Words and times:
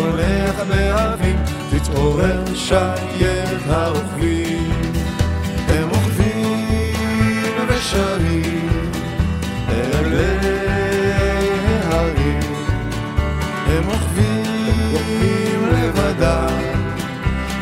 ירח 0.00 0.60
הפולח 0.60 0.60
באבים, 0.68 1.36
תתעורר 1.70 2.54
שיירת 2.54 3.66
הרוכבים, 3.66 4.72
הם 5.68 5.88
רוכבים 5.88 7.54
ושרים, 7.68 8.68
ברגלי 9.66 11.10
ההרים, 11.84 12.40
הם 13.66 13.84
רוכבים 13.86 15.68
לבדם, 15.72 16.58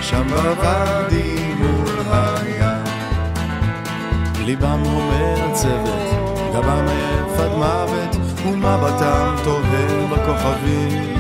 שם 0.01 0.27
בוואדי 0.29 1.53
מול 1.59 1.89
הים. 2.11 2.85
ליבם 4.45 4.83
אומר 4.87 5.55
צוות, 5.55 6.53
גבם 6.53 6.87
עייף 6.89 7.41
עד 7.41 7.53
מוות, 7.57 8.17
ומבטם 8.47 9.37
תוהה 9.45 10.07
בכוכבים. 10.11 11.18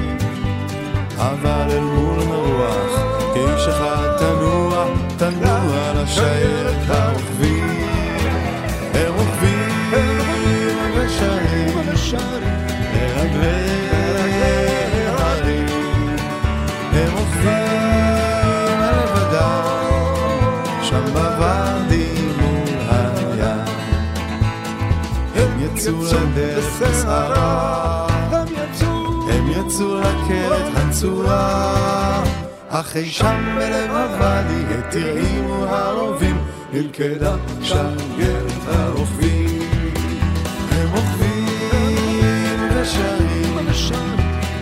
אבל 1.18 1.70
אל 1.70 1.80
מול 1.80 2.18
מרוח, 2.24 3.02
כאיש 3.34 3.68
אחד 3.68 4.16
תנוע, 4.18 4.84
תנוע 5.16 5.92
לשיירת 5.94 6.88
הרוכבים. 6.88 7.69
הם 8.94 9.14
רוכבים 9.14 10.78
ושרים, 10.94 11.78
לרגלי. 12.94 13.69
הם 16.92 17.12
רוכבים 17.12 18.80
לבדם, 18.80 19.62
שם 20.82 21.05
בוואדי 21.12 22.14
מול 22.41 22.69
הים. 22.91 23.64
הם 25.34 25.60
יצאו 25.60 26.03
לדרך 26.05 26.82
בסערה, 26.82 28.08
יצאו 29.69 30.00
לקרת 30.00 30.72
הצורה, 30.77 32.22
אך 32.69 32.97
אי 32.97 33.11
שם 33.11 33.56
בלב 33.56 33.91
הוואדי 33.91 34.75
התרעימו 34.75 35.64
הרובים, 35.64 36.36
נלכדה 36.72 37.36
שיירת 37.62 38.52
הרוכבים. 38.66 39.62
הם 40.70 40.88
רוכבים 40.91 42.60
ושרים, 42.75 43.56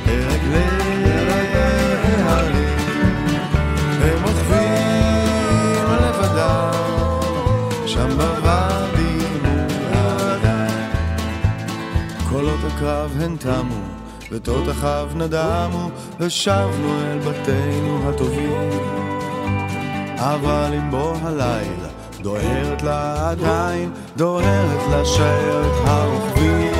ברגלי 0.06 1.10
ההרים, 2.22 3.26
הם 4.02 4.22
רוכבים 4.22 5.86
לבדם, 6.00 6.70
שם 7.86 8.08
בוואדי 8.08 9.18
מול. 9.42 10.40
קולות 12.28 12.60
הקרב 12.64 13.16
הן 13.20 13.36
תמו, 13.36 13.95
ותותחיו 14.30 15.08
נדמו, 15.14 15.90
ושבנו 16.20 16.98
אל 17.00 17.18
בתינו 17.18 18.08
הטובים. 18.08 18.70
אבל 20.16 20.70
עם 20.74 20.90
בוא 20.90 21.16
הלילה, 21.22 21.88
דוהרת 22.20 22.82
לה 22.82 23.30
עדיין, 23.30 23.90
דוהרת 24.16 24.90
לה 24.90 25.04
שיירת 25.04 25.72
הרוכבים. 25.84 26.72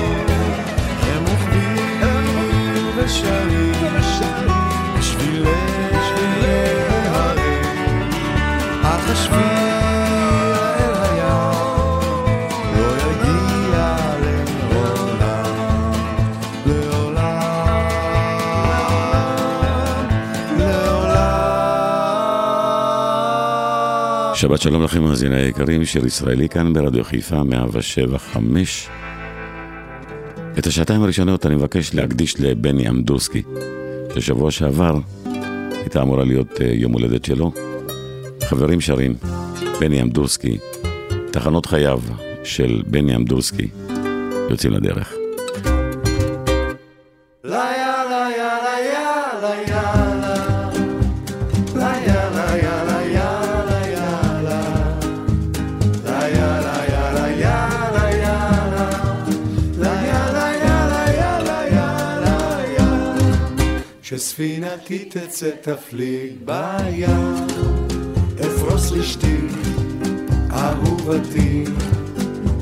הם 1.03 1.25
רוכבים 1.25 2.89
ושרים, 2.97 3.73
בשבילי 4.99 5.51
ההרים, 6.89 8.11
אך 8.83 9.11
השביל 9.11 9.76
שבת 24.37 24.61
שלום 24.61 24.83
לכם 24.83 25.03
מאזיני 25.03 25.37
היקרים, 25.37 25.85
שיר 25.85 26.07
ישראלי 26.07 26.49
כאן 26.49 26.73
ברדיו 26.73 27.05
חיפה 27.05 27.43
175. 27.43 28.89
את 30.59 30.67
השעתיים 30.67 31.03
הראשונות 31.03 31.47
אני 31.47 31.55
מבקש 31.55 31.95
להקדיש 31.95 32.41
לבני 32.41 32.89
אמדורסקי, 32.89 33.43
ששבוע 34.15 34.51
שעבר 34.51 34.99
הייתה 35.71 36.03
אמורה 36.03 36.25
להיות 36.25 36.61
אה, 36.61 36.71
יום 36.73 36.93
הולדת 36.93 37.25
שלו. 37.25 37.53
חברים 38.45 38.81
שרים, 38.81 39.15
בני 39.81 40.03
אמדורסקי, 40.03 40.59
תחנות 41.31 41.67
חייו 41.67 42.01
של 42.45 42.83
בני 42.87 43.17
אמדורסקי 43.17 43.69
יוצאים 44.51 44.73
לדרך. 44.73 45.16
שספינתי 64.37 65.05
תצא 65.05 65.51
תפליג 65.61 66.33
בים, 66.45 67.47
אפרוס 68.41 68.91
לשתי, 68.91 69.37
אהובתי, 70.53 71.65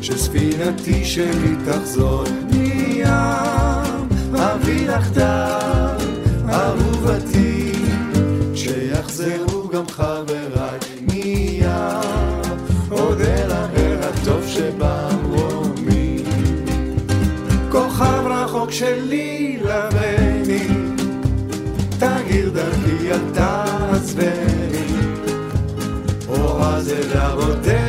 שספינתי 0.03 1.05
שלי 1.05 1.55
תחזור 1.67 2.25
מים, 2.53 4.09
אביא 4.37 4.89
לך 4.89 5.11
טל, 5.13 5.97
אהובתי, 6.49 7.73
שיחזרו 8.55 9.69
גם 9.69 9.89
חבריי 9.89 10.79
מים, 11.01 11.69
אודה 12.91 13.47
לאל 13.47 13.99
הטוב 14.03 14.47
שבמרומי, 14.47 16.25
כוכב 17.71 18.23
רחוק 18.27 18.71
שלי 18.71 19.24
ילדה 23.04 23.65
הצבאית, 23.91 25.31
או 26.28 26.62
אז 26.62 26.92
אל 26.92 27.19
אבותיה 27.19 27.84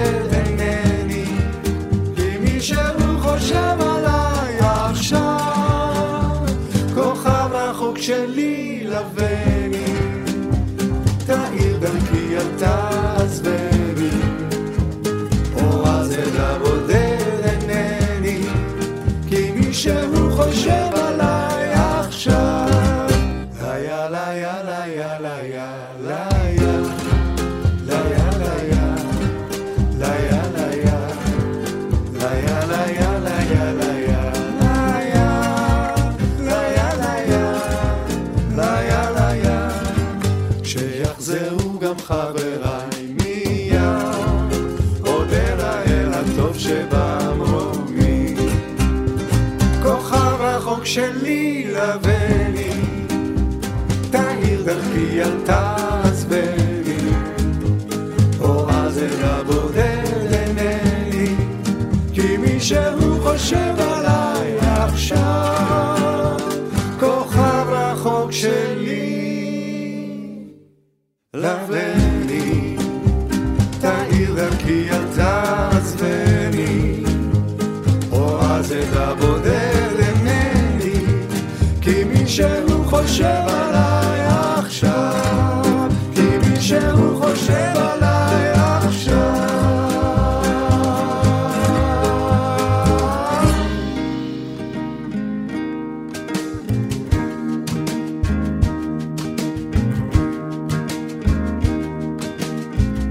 חושב 83.15 83.47
עליי 83.47 84.21
עכשיו, 84.57 85.89
כי 86.15 86.21
מישהו 86.49 87.21
חושב 87.21 87.73
עליי 87.75 88.51
עכשיו. 88.51 89.21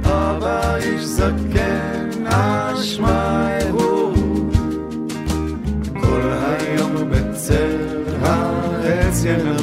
אבא 0.04 0.76
איש 0.76 1.04
זקן, 1.04 2.26
אשמה 2.26 3.48
ערעור, 3.48 4.14
כל 6.00 6.20
היום 6.22 7.10
בצל 7.10 8.04
הארץ 8.22 9.24
ינ... 9.24 9.53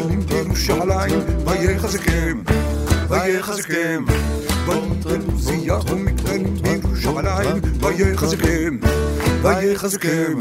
Von 0.00 0.26
dir 0.26 0.50
aus 0.50 0.80
allein, 0.80 1.22
bei 1.44 1.56
ihr 1.56 1.74
kann 1.76 1.90
sie 1.90 1.98
gehen, 1.98 2.42
bei 3.06 3.32
ihr 3.32 3.40
kann 3.40 3.56
sie 3.56 3.64
gehen. 3.64 4.06
Von 4.64 5.36
sie 5.36 5.66
ja 5.66 5.76
und 5.76 6.04
mit 6.04 6.18
dir 6.26 6.80
aus 6.90 7.16
allein, 7.16 7.60
bei 7.82 7.92
ihr 7.92 8.14
kann 8.14 8.30
sie 8.30 8.38
gehen, 8.38 8.80
bei 9.42 9.66
ihr 9.66 9.74
kann 9.74 9.90
sie 9.90 9.98
gehen. 9.98 10.38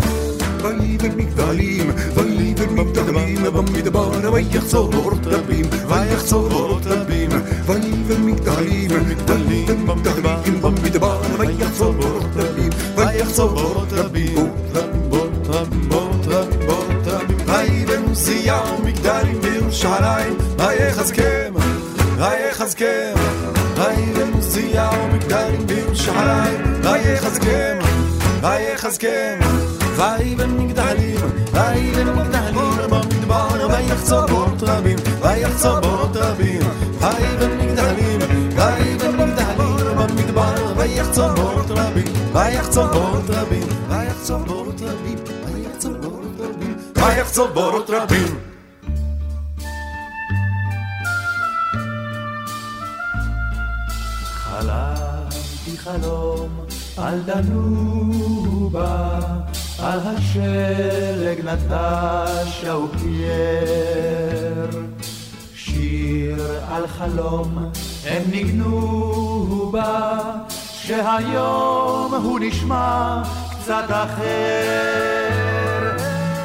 ضليب 0.64 1.06
المقداليم 1.06 1.94
ضليب 2.16 2.60
المقداليم 2.62 3.50
بمي 3.50 3.82
دبارة 3.82 4.30
ويخسر 4.30 4.90
رتبيم 5.12 5.70
ويخسر 5.92 6.72
رتبيم 6.72 7.30
ضليب 7.68 8.12
المقداليم 8.12 9.16
ضليب 9.28 9.70
المقداليم 9.70 10.56
بمي 10.64 10.90
دبارة 10.90 11.40
ويخسر 11.40 11.96
رتبيم 11.96 12.70
ويخسر 12.98 13.54
رتبيم 13.78 14.52
رتب 14.76 15.14
رتب 15.50 15.94
رتب 16.28 16.70
رتب 16.70 17.50
هاي 17.50 17.86
بمسيا 17.86 18.62
مقداليم 18.84 19.49
ירושלים, 19.70 20.38
ראי 20.60 20.88
יחזקם, 20.88 21.54
ראי 22.18 22.50
יחזקם, 22.50 23.14
ראי 23.78 24.14
למוזיאה 24.14 24.90
ומגדלים 25.04 25.68
בירושלים, 25.68 26.82
ראי 26.84 27.14
יחזקם, 27.14 27.78
ראי 28.44 28.74
יחזקם, 28.74 29.40
ראי 29.98 30.36
במגדלים, 30.36 31.20
ראי 31.54 31.92
במגדלים, 31.92 32.56
במדבר, 32.90 33.68
ויח 33.70 34.14
בורות 34.30 34.64
רבים, 34.64 34.98
ויח 35.22 35.66
בורות 35.66 36.16
רבים, 36.16 36.62
ראי 37.02 37.24
במגדלים, 37.40 38.20
ראי 38.58 38.98
במגדלים, 38.98 39.98
במדבר, 39.98 40.74
ויח 40.78 41.08
בורות 41.18 41.72
רבים, 41.72 42.14
ויח 42.34 42.68
בורות 42.76 43.30
רבים, 43.30 43.68
ויח 43.90 44.32
בורות 44.48 44.82
רבים, 44.82 45.18
ויח 46.96 47.30
צוות 47.30 47.90
רבים. 47.90 48.49
חלום 55.84 56.50
על 56.98 57.20
דנובה, 57.26 59.20
על 59.84 60.00
השלג 60.04 61.40
נטשה 61.46 62.76
ופייר. 62.76 64.70
שיר 65.56 66.60
על 66.72 66.88
חלום 66.88 67.72
הם 68.06 68.24
ניגנו 68.32 69.70
בה, 69.74 70.20
שהיום 70.74 72.14
הוא 72.24 72.40
נשמע 72.40 73.24
קצת 73.52 73.86
אחר. 73.90 75.30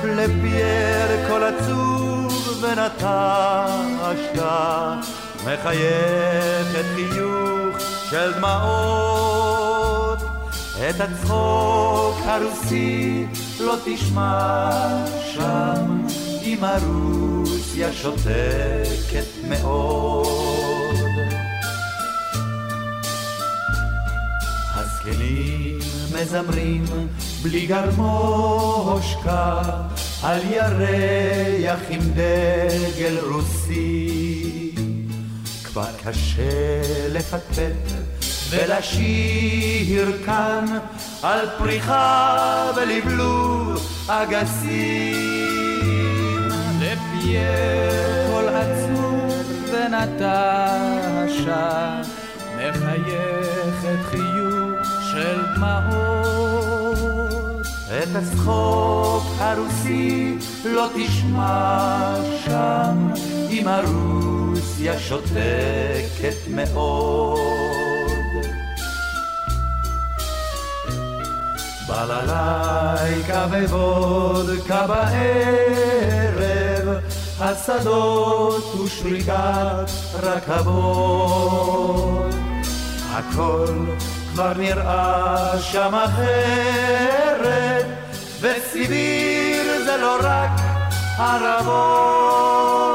לפייר 0.05 1.29
כל 1.29 1.43
עצוב 1.43 2.63
ונטשת, 2.63 4.39
מחייכת 5.45 6.85
חיוך 6.95 7.64
של 8.11 8.33
דמעות. 8.33 10.19
את 10.91 11.01
הצחוק 11.01 12.17
הרוסי 12.25 13.27
לא 13.61 13.75
תשמע 13.85 14.71
שם, 15.35 16.07
אם 16.43 16.59
הרוסיה 16.65 17.93
שותקת 17.93 19.27
מאוד. 19.49 20.95
הזקנים 24.75 25.79
מזמרים 26.13 26.85
בלי 27.43 27.67
גרמושקה 27.67 29.63
על 30.23 30.41
ירח 30.51 31.81
עם 31.91 32.01
דגל 32.01 33.19
רוסי. 33.31 34.64
כבר 35.75 35.91
קשה 36.05 36.83
לפטפט 37.09 37.93
ולשיר 38.51 40.23
כאן 40.27 40.65
על 41.23 41.49
פריחה 41.59 42.71
ולבלוב 42.77 43.89
אגסים. 44.09 45.15
לפייר 46.81 48.33
כל 48.33 48.49
עצוב 48.49 49.33
ונטשה 49.73 50.83
מחייכת 52.57 53.99
חיוך 54.11 54.87
של 55.11 55.39
דמעות. 55.57 57.05
את 57.87 58.09
הצחוק 58.17 59.25
הרוסי 59.39 60.37
לא 60.65 60.89
תשמע 60.95 62.15
שם, 62.45 63.09
אם 63.51 63.69
הרוסיה 64.65 64.99
שותקת 64.99 66.49
מאוד. 66.49 67.39
בללייקה 71.89 73.47
ווודקה 73.51 74.87
בערב, 74.87 76.89
השדות 77.41 78.75
ושריקת 78.75 79.91
רכבות. 80.23 82.35
הכל 83.11 83.75
כבר 84.33 84.53
נראה 84.57 85.63
שם 85.63 85.95
אחרת, 85.95 87.87
וסיביר 88.41 89.85
זה 89.85 89.97
לא 89.97 90.17
רק 90.23 90.51
ערבות. 91.19 92.94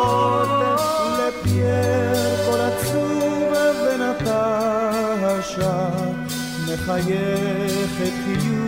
מחייכת 7.00 8.14
חיוך. 8.26 8.60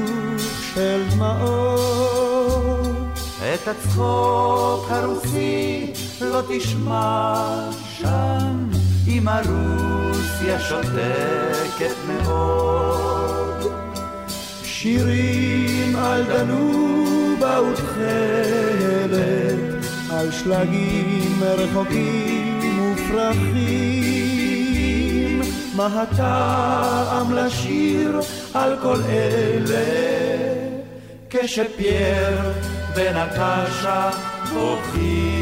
של 0.73 1.03
דמעות. 1.09 2.87
את 3.53 3.67
הצחוק 3.67 4.85
הרוסי 4.89 5.93
לא 6.21 6.41
תשמע 6.49 7.69
שם, 7.97 8.69
אם 9.07 9.27
הרוסיה 9.27 10.59
שותקת 10.59 11.95
מאוד. 12.07 13.71
שירים 14.63 15.95
על 15.95 16.23
דנובה 16.23 17.61
ותכלת, 17.61 19.15
על 20.11 20.31
שלגים 20.31 21.43
רחוקים 21.43 22.93
ופרחים. 22.93 24.40
מה 25.75 26.01
הטעם 26.01 27.33
לשיר 27.33 28.19
על 28.53 28.77
כל 28.81 28.97
אלה? 29.09 30.11
כשפייר 31.29 32.39
ונטשה 32.95 34.09
בוכים. 34.53 35.41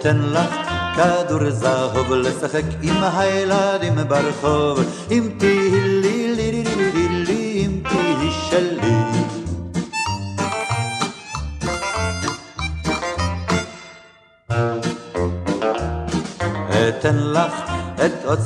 אתן 0.00 0.18
לך 0.18 0.54
כדור 0.96 1.50
זהוב 1.50 2.12
לשחק 2.12 2.62
עם 2.82 2.96
הילדים 3.02 3.94
ברחוב, 4.08 4.80
אם 5.10 5.28
תהי 5.38 5.95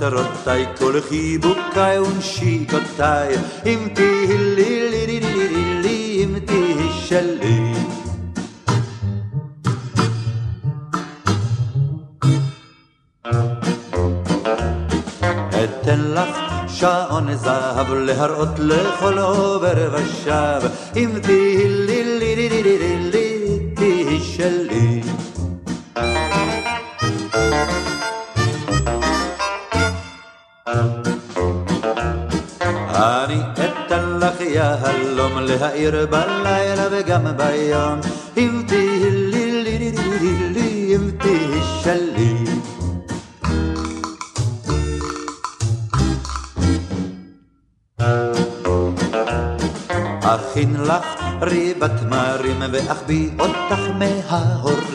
את 0.01 0.05
אוצרותיי, 0.05 0.67
כל 0.79 1.01
חיבוקיי 1.09 1.99
ונשיקותיי, 1.99 3.37
אם 3.67 3.89
תהי 3.95 4.39
לי 4.39 4.91
לי 4.91 5.07
לי 5.07 5.21
לי 5.21 5.49
לי 5.49 5.83
לי, 5.83 6.25
אם 6.25 6.39
תהי 6.39 6.89
שלי. 6.93 7.75
אתן 15.65 16.01
לך 16.01 16.37
שעון 16.69 17.35
זהב 17.35 17.93
להראות 17.93 18.59
לכל 18.59 19.19
עובר 19.19 19.95
ושב, 19.95 20.61
אם 20.97 21.11
תהי 21.23 21.40
להאיר 35.81 36.07
בלילה 36.07 36.89
וגם 36.91 37.27
ביום 37.37 38.01
אם 38.37 38.63
תהי 38.67 39.11
לי 39.11 39.63
לי 39.65 39.79
לי 39.79 39.93
לי 40.21 40.49
לי 40.55 40.97
אם 40.97 41.11
תהי 41.11 41.61
שלי. 41.83 42.45
אכין 50.23 50.77
לך 50.77 51.07
ריבת 51.43 51.91
תמרים 52.01 52.63
ואחביא 52.73 53.31
אותך 53.39 53.81
מההורים 53.99 54.90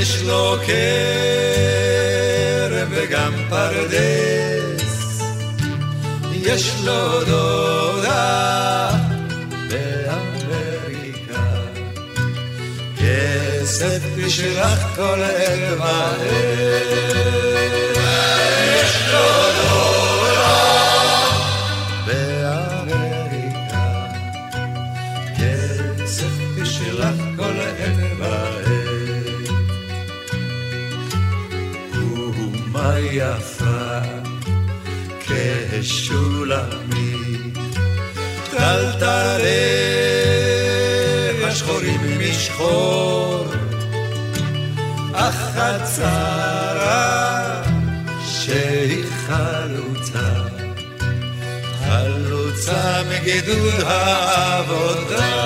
יש 0.00 0.22
לו 0.22 0.56
כרם 0.66 0.78
וגם 2.90 3.32
פרדס, 3.48 5.22
יש 6.32 6.74
לו 6.84 7.24
דודה 7.24 8.90
באמריקה, 9.70 11.42
כסף 12.96 14.00
תשלח 14.16 14.96
כל 14.96 15.22
עת 15.22 15.78
מהר. 15.78 17.31
הצרה 45.74 47.62
שהיא 48.26 49.04
חלוצה, 49.26 50.32
חלוצה 51.84 53.02
מגדוד 53.10 53.80
העבודה. 53.86 55.41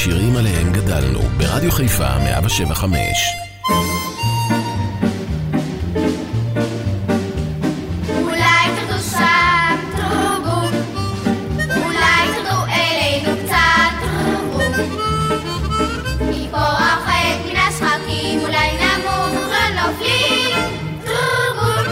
השירים 0.00 0.36
עליהם 0.36 0.72
גדלנו, 0.72 1.20
ברדיו 1.36 1.72
חיפה 1.72 2.18
175. 2.18 2.96
אולי 8.22 8.66
תרדו 8.76 9.02
שם 9.02 9.76
תרגום, 9.96 10.72
אולי 11.84 12.28
תרדו 12.34 12.64
אלינו 12.72 13.42
קצת 13.44 13.92
תרגום. 14.00 14.72
מפה 16.28 16.58
החטא 16.58 17.48
מן 17.48 17.56
השחקים, 17.56 18.40
אולי 18.40 18.68
נמות 18.80 19.32
לנופלים 19.52 20.58
תרגום. 21.04 21.86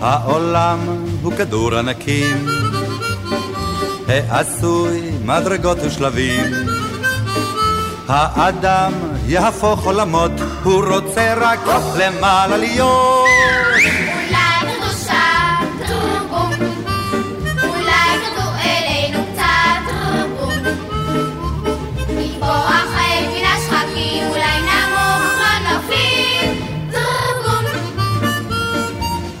העולם 0.00 0.78
הוא 1.22 1.32
כדור 1.32 1.74
ענקים, 1.74 2.46
העשוי 4.08 5.10
מדרגות 5.24 5.78
ושלבים. 5.82 6.44
האדם 8.08 8.92
יהפוך 9.26 9.84
עולמות, 9.84 10.32
הוא 10.62 10.84
רוצה 10.84 11.34
רק 11.40 11.60
למעלה 11.98 12.56
להיות. 12.56 13.26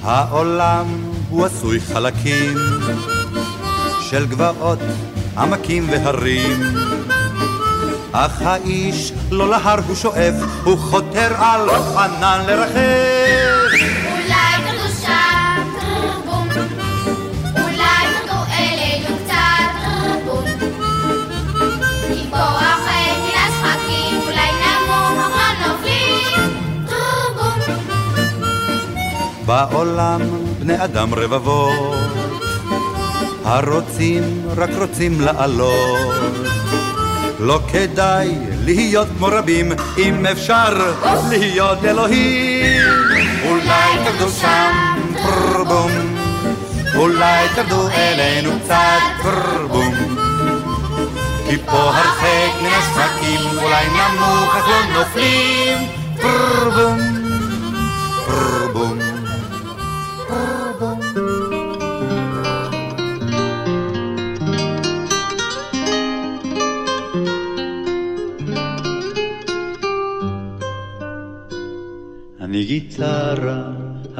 העולם 0.08 0.86
הוא 1.30 1.44
עשוי 1.44 1.80
חלקים 1.80 2.54
של 4.10 4.26
גבעות, 4.26 4.78
עמקים 5.38 5.86
והרים. 5.90 6.62
אך 8.12 8.42
האיש 8.42 9.12
לא 9.30 9.50
להר 9.50 9.80
הוא 9.86 9.96
שואף, 9.96 10.34
הוא 10.64 10.78
חותר 10.78 11.34
על 11.38 11.70
ענן 11.70 12.44
לרחב. 12.46 12.76
אולי 14.12 14.56
אולי 17.56 18.06
השחקים, 23.36 24.20
אולי. 24.26 24.46
בעולם 29.46 30.20
בני 30.58 30.84
אדם 30.84 31.14
רבבות, 31.14 32.25
הרוצים 33.46 34.22
רק 34.56 34.70
רוצים 34.78 35.20
לעלות. 35.20 36.14
לא 37.40 37.60
כדאי 37.72 38.34
להיות 38.64 39.08
כמו 39.18 39.26
רבים, 39.26 39.72
אם 39.98 40.26
אפשר 40.26 40.92
להיות 41.28 41.84
אלוהים. 41.84 42.82
אולי 43.48 43.90
תרדו 44.04 44.30
שם 44.30 44.72
פרבום, 45.22 45.90
אולי 46.94 47.46
תרדו 47.54 47.88
אלינו 47.88 48.50
קצת 48.64 49.02
פרבום. 49.22 49.94
כי 51.48 51.56
פה 51.66 51.72
הרחק 51.72 52.62
מן 52.62 52.70
השחקים, 52.72 53.58
אולי 53.62 53.86
נמוך 53.88 54.56
אך 54.56 54.68
לא 54.68 54.98
נופלים. 54.98 55.78
פרבום, 56.16 56.98
פרבום. 58.26 59.15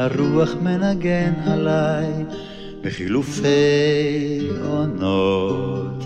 הרוח 0.06 0.54
מנגן 0.62 1.32
עליי 1.46 2.06
בחילופי 2.82 3.48
עונות. 4.64 6.04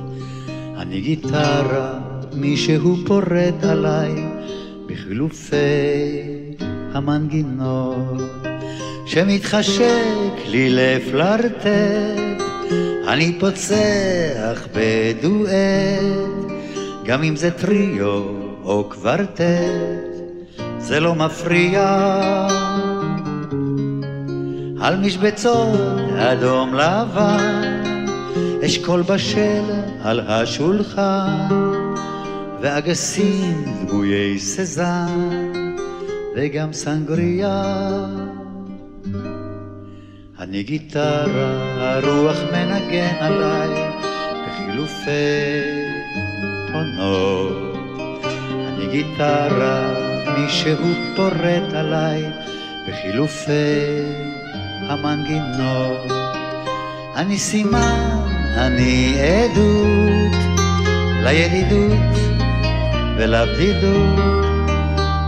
אני 0.76 1.00
גיטרה, 1.00 1.98
מישהו 2.34 2.96
פורט 3.06 3.64
עליי 3.64 4.10
בחילופי 4.86 5.56
המנגינות. 6.92 8.22
שמתחשק 9.06 10.34
לי 10.46 10.68
לפלרטט, 10.70 12.42
אני 13.08 13.38
פוצח 13.40 14.66
בדואט, 14.74 15.50
גם 17.04 17.22
אם 17.22 17.36
זה 17.36 17.50
טריו 17.50 18.22
או 18.64 18.84
קוורטט. 18.90 20.10
זה 20.78 21.00
לא 21.00 21.14
מפריע. 21.14 22.89
על 24.80 24.96
משבצות 24.96 26.10
אדום 26.18 26.74
לבן, 26.74 28.06
אשכול 28.66 29.02
בשל 29.02 29.62
על 30.02 30.20
השולחן, 30.20 31.48
ואגסים 32.60 33.64
דמויי 33.88 34.38
סזן, 34.38 35.52
וגם 36.36 36.72
סנגריה. 36.72 37.74
אני 40.38 40.62
גיטרה, 40.62 41.64
הרוח 41.76 42.36
מנגן 42.52 43.14
עליי, 43.20 43.90
בחילופי 44.46 45.10
עונות. 46.74 47.76
אני 48.68 48.86
גיטרה, 48.90 49.92
מישהו 50.38 50.86
פורט 51.16 51.72
עליי 51.74 52.24
בחילופי 52.88 54.29
המנגינות. 54.90 56.12
אני 57.16 57.38
סימן, 57.38 58.18
אני 58.57 59.16
עדות 59.20 60.37
לידידות 61.22 62.16
ולבדידות, 63.16 64.20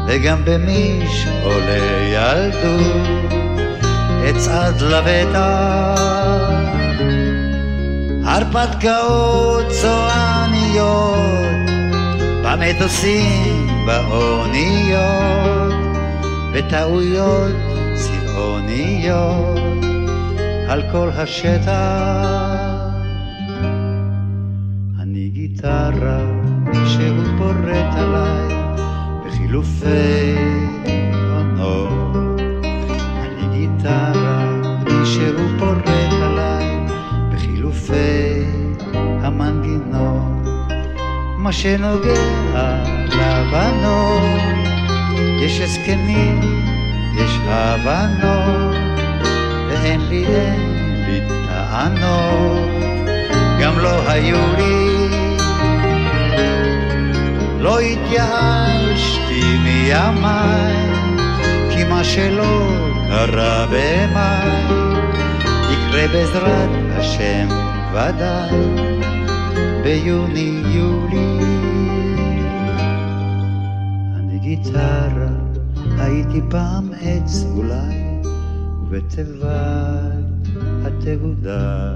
וגם 0.07 0.45
במיש 0.45 1.27
עולה 1.43 1.79
ילדות, 2.13 3.33
אצעד 4.31 4.81
לבטח. 4.81 6.01
הרפתקאות 8.25 9.67
צועניות 9.69 11.23
במטוסים, 12.43 13.87
באוניות, 13.87 15.75
וטעויות 16.53 17.72
צבעוניות 18.73 19.59
על 20.69 20.83
כל 20.93 21.09
השטח. 21.09 21.73
אני 25.01 25.29
גיטרה, 25.29 26.19
מישהו 26.65 27.23
פורט 27.39 27.95
עליי 27.95 28.57
בחילופי 29.27 30.37
עונות. 31.31 32.41
אני 33.21 33.59
גיטרה, 33.59 34.61
מישהו 34.85 35.59
פורט 35.59 36.13
עליי 36.23 36.87
בחילופי 37.35 38.45
המנגינות. 38.95 40.47
מה 41.39 41.53
שנוגע 41.53 42.85
לבנות, 43.09 44.43
יש 45.41 45.61
הסכמים, 45.61 46.41
יש 47.17 47.39
הבנות, 47.47 48.77
ואין 49.69 50.01
לי, 50.09 50.27
אין 50.27 51.05
לי 51.07 51.21
טענות, 51.47 52.71
גם 53.61 53.79
לא 53.79 54.11
היו 54.11 54.57
לי. 54.57 55.09
לא 57.61 57.81
התייאשתי 57.81 59.59
מימיי, 59.65 60.77
כי 61.71 61.85
מה 61.85 62.05
שלא 62.05 62.69
קרה 63.09 63.67
במאי, 63.67 64.77
יקרה 65.71 66.09
בעזרת 66.09 66.71
השם 66.99 67.49
ודאי. 67.93 68.93
ביוני-יולי. 69.83 71.39
אני 74.19 74.39
גיטרה, 74.39 74.92
הייתי 76.13 76.41
פעם 76.51 76.91
עץ 77.01 77.45
אולי, 77.57 78.21
ובתיבת 78.83 79.49
התהודה 80.85 81.93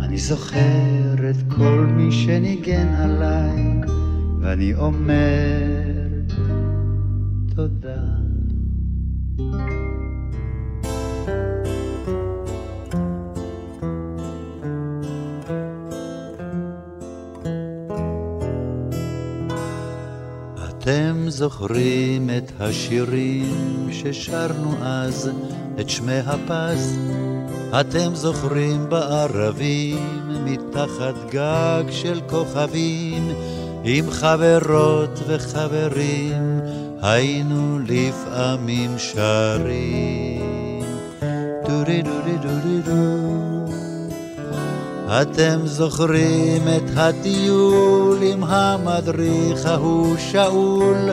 אני 0.00 0.18
זוכר 0.18 1.30
את 1.30 1.52
כל 1.56 1.86
מי 1.96 2.12
שניגן 2.12 2.88
עליי, 2.88 3.80
ואני 4.40 4.74
אומר 4.74 6.08
תודה. 7.56 8.02
אתם 20.86 21.24
זוכרים 21.28 22.30
את 22.30 22.52
השירים 22.60 23.88
ששרנו 23.92 24.74
אז, 24.82 25.30
את 25.80 25.90
שמי 25.90 26.18
הפז? 26.26 26.98
אתם 27.80 28.14
זוכרים 28.14 28.88
בערבים, 28.88 29.98
מתחת 30.44 31.14
גג 31.30 31.84
של 31.90 32.20
כוכבים, 32.28 33.32
עם 33.84 34.10
חברות 34.10 35.20
וחברים, 35.26 36.60
היינו 37.02 37.78
לפעמים 37.78 38.98
שרים. 38.98 40.82
דורי 41.68 42.02
דורי 42.02 42.38
דורי 42.42 42.80
דורי 42.84 43.25
אתם 45.08 45.60
זוכרים 45.64 46.62
את 46.76 46.90
הטיול 46.96 48.18
עם 48.22 48.44
המדריך 48.44 49.66
ההוא 49.66 50.16
שאול, 50.18 51.10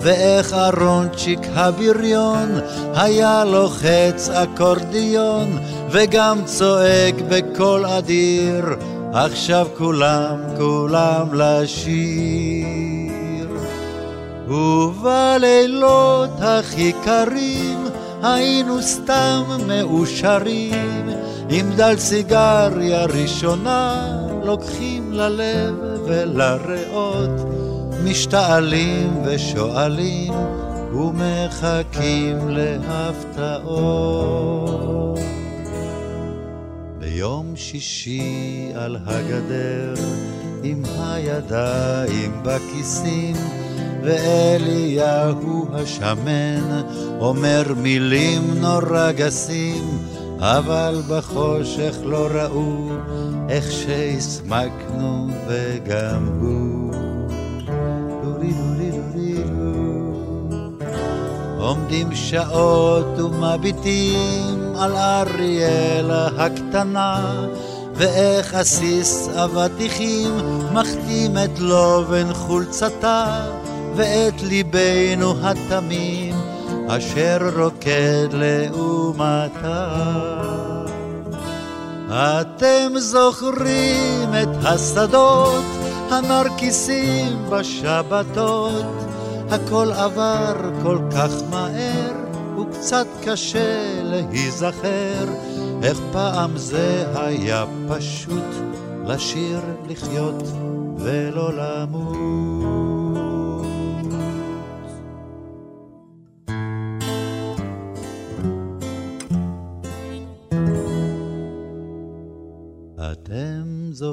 ואיך 0.00 0.52
אהרונצ'יק 0.52 1.40
הבריון 1.54 2.60
היה 2.94 3.44
לוחץ 3.44 4.28
אקורדיון, 4.28 5.58
וגם 5.90 6.38
צועק 6.44 7.14
בקול 7.28 7.86
אדיר, 7.86 8.64
עכשיו 9.12 9.66
כולם, 9.78 10.36
כולם 10.56 11.26
לשיר. 11.34 12.66
ובלילות 14.48 16.30
הכי 16.40 16.92
קרים 17.04 17.84
היינו 18.22 18.82
סתם 18.82 19.42
מאושרים, 19.66 21.08
עם 21.48 21.70
דל 21.76 21.96
סיגריה 21.98 23.04
ראשונה 23.04 24.08
לוקחים 24.44 25.12
ללב 25.12 25.74
ולריאות, 26.06 27.30
משתעלים 28.04 29.22
ושואלים 29.24 30.32
ומחכים 30.92 32.48
להפתעות. 32.48 34.04
ביום 36.98 37.52
שישי 37.56 38.72
על 38.74 38.96
הגדר 39.06 39.94
עם 40.62 40.82
הידיים 40.98 42.32
בכיסים 42.42 43.36
ואליהו 44.02 45.66
השמן 45.72 46.82
אומר 47.20 47.62
מילים 47.76 48.42
נורא 48.60 49.12
גסים 49.12 49.93
אבל 50.38 51.02
בחושך 51.08 51.96
לא 52.04 52.28
ראו 52.32 52.88
איך 53.48 53.72
שהסמקנו 53.72 55.28
וגם 55.48 56.28
הוא. 56.40 56.74
עומדים 61.64 62.14
שעות 62.14 63.18
ומביטים 63.18 64.76
על 64.76 64.96
אריאלה 64.96 66.26
הקטנה 66.26 67.46
ואיך 67.94 68.54
עסיס 68.54 69.28
אבטיחים 69.28 70.30
מחתים 70.72 71.38
את 71.44 71.58
לובן 71.58 72.34
חולצתה 72.34 73.46
ואת 73.96 74.42
ליבנו 74.42 75.34
התמים 75.42 76.33
אשר 76.88 77.38
רוקד 77.56 78.28
לעומתה. 78.32 79.94
אתם 82.10 82.92
זוכרים 82.96 84.28
את 84.42 84.48
השדות, 84.64 85.64
הנרקיסים 86.10 87.50
בשבתות, 87.50 88.84
הכל 89.50 89.92
עבר 89.92 90.54
כל 90.82 90.98
כך 91.10 91.30
מהר, 91.50 92.12
וקצת 92.60 93.06
קשה 93.24 94.02
להיזכר, 94.02 95.24
איך 95.82 95.98
פעם 96.12 96.56
זה 96.56 97.04
היה 97.14 97.64
פשוט 97.88 98.54
לשיר, 99.06 99.60
לחיות 99.88 100.42
ולא 100.98 101.50
למות. 101.54 102.63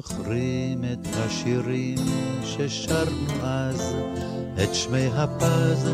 זוכרים 0.01 0.83
את 0.93 1.07
השירים 1.13 1.97
ששרנו 2.43 3.43
אז, 3.43 3.95
את 4.63 4.75
שמי 4.75 5.07
הפז, 5.15 5.91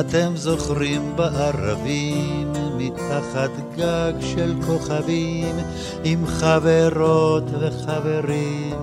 אתם 0.00 0.32
זוכרים 0.34 1.16
בערבים, 1.16 2.52
מתחת 2.76 3.50
גג 3.76 4.12
של 4.20 4.54
כוכבים, 4.66 5.56
עם 6.04 6.26
חברות 6.26 7.44
וחברים, 7.60 8.76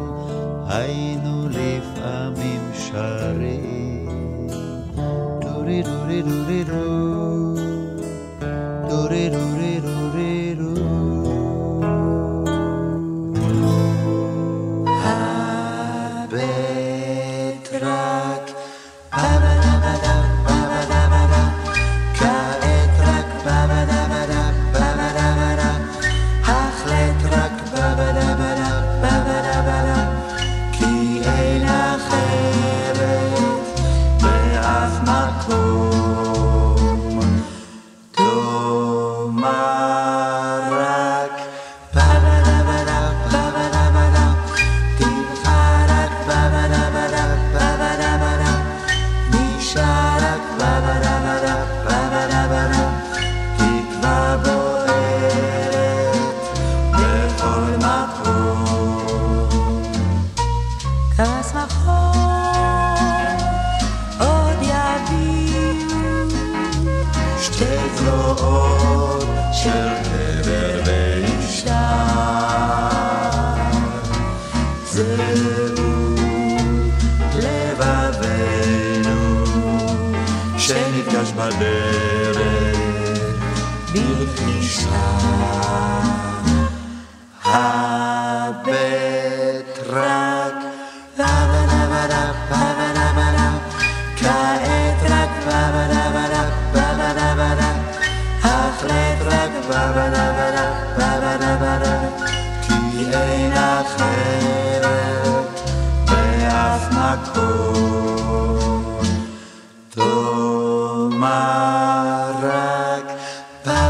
היינו 0.68 1.50
לפעמים 1.50 2.72
שרים. 2.74 4.10
דורי 5.42 5.84
דורי 5.84 6.22
דורי 6.22 6.64
דו, 6.64 6.74
דורי 6.74 7.09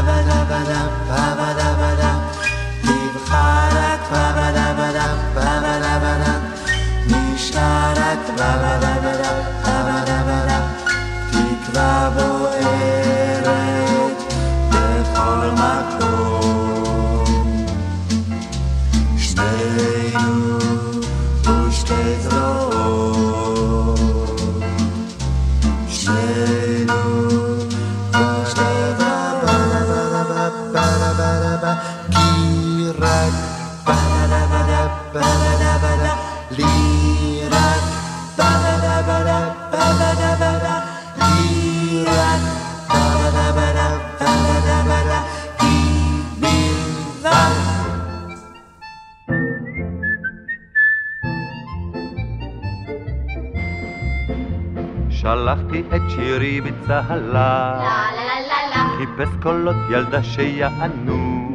ba 0.06 0.16
da 0.28 0.38
ba 0.50 0.60
da 0.68 1.09
צהלה. 57.10 57.80
חיפש 58.96 59.28
קולות 59.42 59.76
ילדה 59.90 60.22
שיענו. 60.22 61.50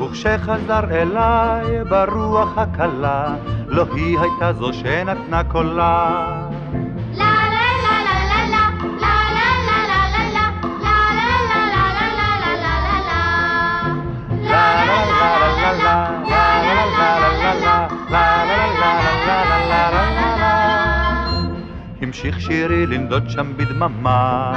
וכשחזר 0.00 0.84
אליי 0.90 1.84
ברוח 1.84 2.58
הקלה, 2.58 3.34
לא 3.66 3.84
היא 3.94 4.18
הייתה 4.18 4.52
זו 4.52 4.72
שנתנה 4.72 5.44
קולה. 5.44 6.35
שירי 22.46 22.86
לנדוד 22.86 23.30
שם 23.30 23.52
בדממה. 23.56 24.52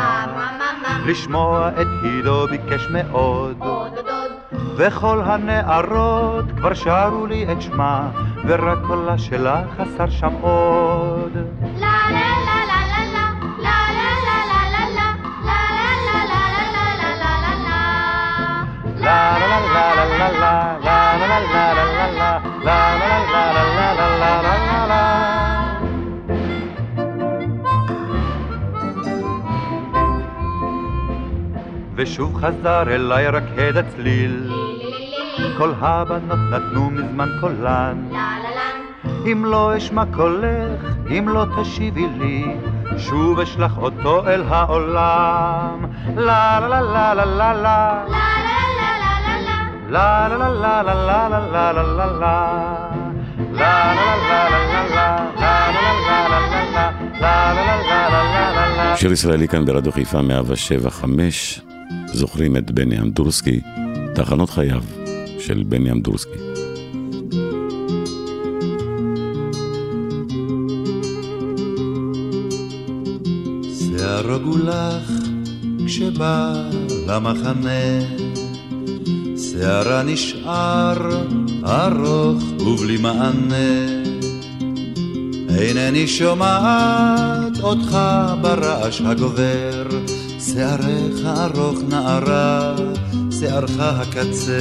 לשמוע 1.06 1.70
את 1.82 1.88
הידו 2.04 2.48
ביקש 2.48 2.88
מאוד. 2.92 3.58
וכל 4.76 5.22
הנערות 5.26 6.46
כבר 6.58 6.74
שרו 6.74 7.26
לי 7.26 7.52
את 7.52 7.62
שמה, 7.62 8.10
ורק 8.46 8.78
קולה 8.88 9.18
שלה 9.18 9.64
חסר 9.78 10.10
שם 10.10 10.34
עוד. 10.42 11.38
ושוב 32.00 32.36
חזר 32.36 32.84
אליי 32.88 33.28
רק 33.28 33.44
הד 33.58 33.78
הצליל. 33.78 34.52
כל 35.58 35.74
הבנות 35.80 36.40
נתנו 36.52 36.90
מזמן 36.90 37.30
קולן. 37.42 38.10
אם 39.32 39.46
לא 39.46 39.78
אשמע 39.78 40.04
קולך, 40.16 40.96
אם 41.10 41.30
לא 41.30 41.46
תשיבי 41.62 42.08
לי, 42.20 42.46
שוב 42.98 43.40
אשלח 43.40 43.78
אותו 43.78 44.28
אל 44.28 44.44
העולם. 44.48 45.86
לה 46.16 46.60
לה 46.60 46.82
לה 46.82 47.14
לה 47.14 47.14
לה 47.14 47.54
לה 47.54 48.04
לה 49.90 50.28
לה 50.28 50.38
לה 50.38 50.84
לה 50.84 50.84
לה 50.84 50.84
לה 50.84 51.30
לה 51.30 51.72
לה 51.72 51.72
לה 51.72 51.84
לה 51.84 52.20
לה 52.20 52.70
שיר 58.96 59.12
ישראלי 59.12 59.48
כאן 59.48 59.66
ברדיו 59.66 59.92
חיפה 59.92 60.22
107 60.22 60.90
5 60.90 61.62
זוכרים 62.14 62.58
את 62.58 62.72
בני 62.72 63.00
אמדורסקי, 63.00 63.60
תחנות 64.16 64.50
חייו 64.50 64.84
של 65.40 65.64
בני 65.68 65.92
אמדורסקי. 65.92 66.50
הגולח 74.40 75.12
כשבא 75.86 76.70
למחנה, 77.08 78.00
שערה 79.38 80.04
נשאר 80.04 81.24
ארוך 81.66 82.44
ובלי 82.62 82.98
מענה. 82.98 84.00
אינני 85.58 86.08
שומעת 86.08 87.60
אותך 87.62 87.98
ברעש 88.42 89.02
הגובר, 89.02 89.88
שערך 90.54 91.26
ארוך 91.26 91.80
נערה, 91.90 92.76
שערך 93.40 93.72
הקצר. 93.80 94.54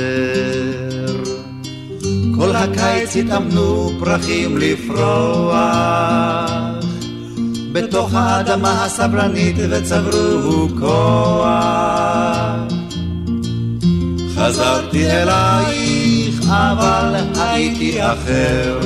כל 2.37 2.57
הקיץ 2.57 3.17
התאמנו 3.17 3.91
פרחים 3.99 4.59
לפרוח, 4.59 5.55
בתוך 7.73 8.15
האדמה 8.15 8.85
הסברנית 8.85 9.57
וצברו 9.71 10.69
כוח. 10.81 11.49
חזרתי 14.35 15.11
אלייך, 15.11 16.41
אבל 16.49 17.15
הייתי 17.35 18.03
אחר, 18.03 18.81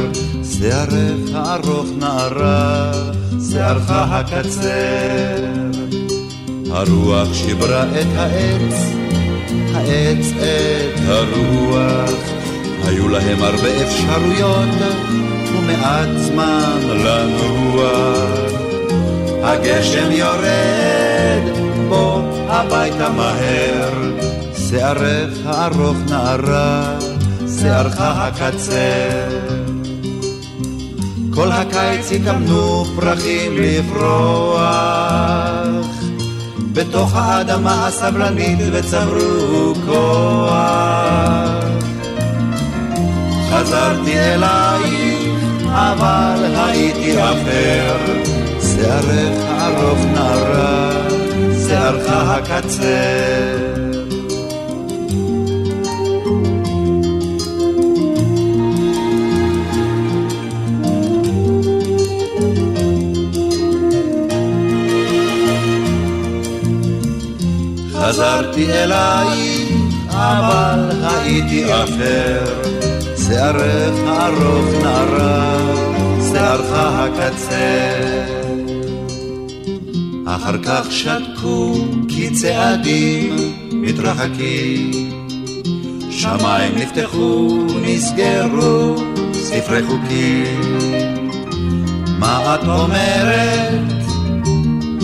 שערך 0.59 1.35
הארוך 1.35 1.87
נערה, 1.99 2.93
שערך 3.51 3.91
הקצר. 3.91 5.72
הרוח 6.75 7.35
שיברה 7.35 7.83
את 7.83 8.07
העץ, 8.17 8.75
העץ 9.75 10.27
את 10.37 11.01
הרוח. 11.07 12.11
היו 12.85 13.09
להם 13.09 13.43
הרבה 13.43 13.83
אפשרויות 13.83 14.69
ומעט 15.53 16.09
זמן 16.17 16.81
לנוח. 16.89 18.53
הגשם 19.43 20.11
יורד, 20.11 21.59
בוא 21.89 22.23
הביתה 22.49 23.09
מהר. 23.09 24.13
שערך 24.73 25.39
הארוך 25.45 25.97
נערה, 26.11 26.99
שערך 27.61 27.95
הקצר. 27.99 29.29
כל 31.35 31.53
הקיץ 31.53 32.13
התאמנו 32.13 32.85
פרחים 32.97 33.53
לפרוח. 33.57 34.63
בתוך 36.73 37.15
האדמה 37.15 37.87
הסבלנית 37.87 38.59
וצברו 38.73 39.75
כוח. 39.87 40.53
חזרתי 43.51 44.19
אלייך, 44.19 45.33
אבל 45.73 46.55
הייתי 46.57 47.23
אחר, 47.23 47.97
שערך 48.61 49.39
ארוך 49.61 49.99
נערה, 50.15 50.91
שערך 51.67 52.09
הקצר. 52.09 53.62
חזרתי 68.13 68.73
אלייך, 68.73 69.69
אבל 70.11 70.91
הייתי 71.03 71.65
אחר. 71.75 72.45
שערך 73.27 73.95
ארוך 74.07 74.83
נערה, 74.83 75.57
שערך 76.33 76.71
הקצר. 76.73 78.25
אחר 80.27 80.63
כך 80.63 80.87
שתקו 80.91 81.75
כי 82.09 82.31
צעדים 82.31 83.37
מתרחקים. 83.73 85.11
שמיים 86.11 86.75
נפתחו, 86.77 87.67
נסגרו 87.83 88.97
ספרי 89.33 89.83
חוקים. 89.87 90.79
מה 92.19 92.55
את 92.55 92.69
אומרת? 92.69 93.93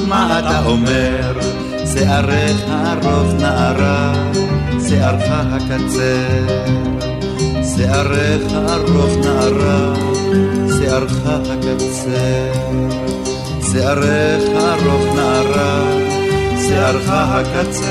מה 0.09 0.39
אתה 0.39 0.67
אומר? 0.67 1.68
שערך 1.99 2.61
ארוך 2.71 3.35
נערה, 3.41 4.13
שערך 4.89 5.25
הקצר. 5.31 6.47
שערך 7.77 8.53
ארוך 8.53 9.17
נערה, 9.25 9.95
שערך 10.79 11.13
הקצר. 11.27 12.53
שערך 13.73 14.43
ארוך 14.57 15.17
נערה, 15.17 15.83
שערך 16.69 17.09
הקצר. 17.09 17.89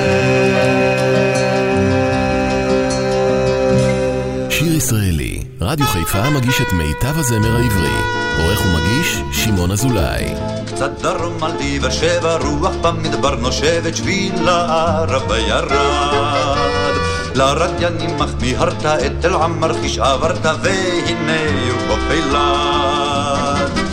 שיר 4.49 4.75
ישראלי, 4.75 5.43
רדיו 5.61 5.85
חיפה 5.85 6.29
מגיש 6.29 6.61
את 6.61 6.73
מיטב 6.73 7.19
הזמר 7.19 7.55
העברי. 7.55 7.97
עורך 8.37 8.61
ומגיש, 8.65 9.21
שמעון 9.31 9.71
אזולאי. 9.71 10.56
קצת 10.77 11.01
דרומה 11.01 11.47
לבאר 11.59 11.89
שבע, 11.89 12.37
רוח 12.37 12.75
במדבר 12.81 13.35
נושבת, 13.35 13.95
שביל 13.95 14.49
הערבה 14.49 15.39
ירד. 15.39 16.97
לרדיינים 17.35 18.21
אך 18.21 18.29
מיהרת 18.41 18.85
את 18.85 19.11
תל 19.21 19.33
עמר 19.33 19.73
חיש 19.73 19.97
עברת, 19.97 20.45
והנה 20.61 21.41
הוא 21.69 21.97
בפילד. 21.97 22.35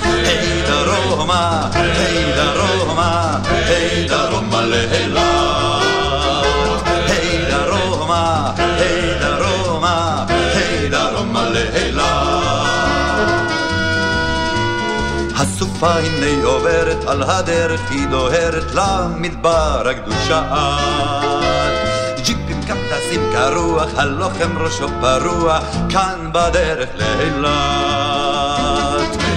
היי 0.03 0.63
דרומה, 0.67 1.71
היי 1.73 2.33
דרומה, 2.37 3.39
היי 3.51 4.09
דרומה 4.09 4.63
לאילת. 4.63 5.34
הסופה 15.85 16.01
הנה 16.01 16.45
עוברת 16.45 17.05
על 17.07 17.23
הדרך, 17.23 17.81
היא 17.91 18.07
דוהרת 18.07 18.75
למדבר 18.75 19.89
הקדושה. 19.91 20.43
ג'יפים 22.17 22.61
קפטסים 22.63 23.33
כרוח, 23.33 23.89
הלוחם 23.97 24.59
ראשו 24.59 24.89
פרוע, 25.01 25.59
כאן 25.89 26.31
בדרך 26.33 26.89
לאילת. 26.95 27.55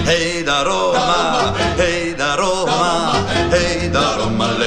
היי 0.06 0.42
דרומה, 0.42 1.52
היי 1.78 2.14
דרומה, 2.14 3.12
היי 3.50 3.88
דרומה 3.88 4.57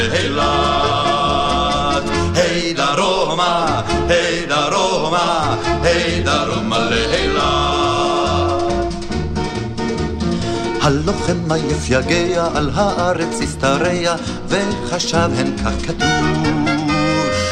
הלוחם 10.91 11.51
עייף 11.51 11.89
יגע 11.89 12.47
על 12.55 12.69
הארץ 12.75 13.41
השתרע, 13.41 14.15
וחשב 14.47 15.29
הן 15.37 15.57
כך 15.57 15.87
כתוב. 15.87 16.47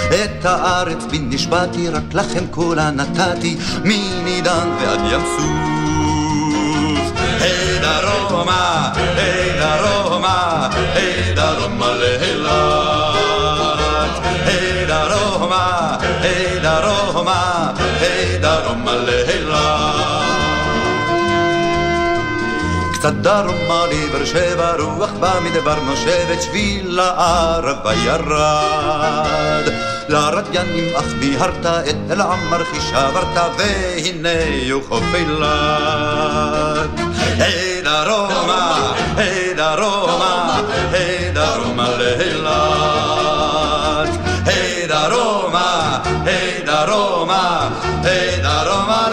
את 0.10 0.46
הארץ 0.46 1.04
בי 1.10 1.20
נשבעתי, 1.20 1.90
רק 1.90 2.14
לכם 2.14 2.44
כולה 2.52 2.92
נתתי, 2.92 3.58
מנידן 3.84 4.70
ועד 4.82 5.00
ים 5.12 5.22
סוף. 5.38 5.46
היי 7.40 7.80
דרומה, 7.80 8.92
היי 9.16 9.60
דרומה, 9.60 10.70
היי 10.94 11.36
דרומה 11.36 11.94
לאילת. 11.94 12.50
היי 14.46 14.86
דרומה, 14.86 15.98
היי 16.22 16.60
דרומה, 16.60 17.72
היי 18.02 18.38
דרומה 18.38 18.96
לאילת. 18.96 20.09
קצת 23.00 23.14
דרומה 23.14 23.86
לבאר 23.92 24.26
שבע, 24.26 24.72
רוח 24.80 25.10
במדבר 25.20 25.76
נושבת, 25.86 26.42
שביל 26.42 27.00
הערבה 27.00 27.94
ירד. 27.94 29.70
לרדיינים 30.10 30.96
אך 30.96 31.06
מיהרת 31.20 31.66
את 31.66 31.96
אל 32.12 32.22
עמרכי 32.22 32.82
שברת 32.82 33.38
והנה 33.58 34.44
יוחוף 34.64 35.04
אילת 35.14 37.00
היי 37.40 37.82
דרומה, 37.82 38.94
היי 39.18 39.54
דרומה, 39.54 40.62
היי 40.92 41.32
דרומה 41.32 41.90
לאילת 41.98 43.30
היי 44.46 44.88
דרומה, 44.88 46.00
היי 46.26 46.62
דרומה, 46.66 47.70
היי 48.04 48.42
דרומה 48.42 49.09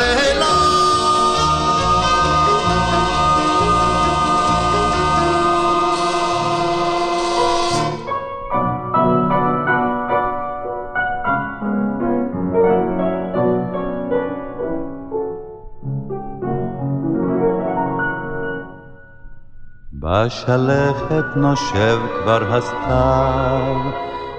בשלכת 20.26 21.36
נושב 21.36 21.98
כבר 22.22 22.54
הסתיו, 22.54 23.76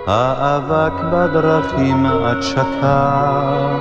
האבק 0.07 0.93
בדרכים 1.11 2.05
עד 2.05 2.41
שקע, 2.41 3.77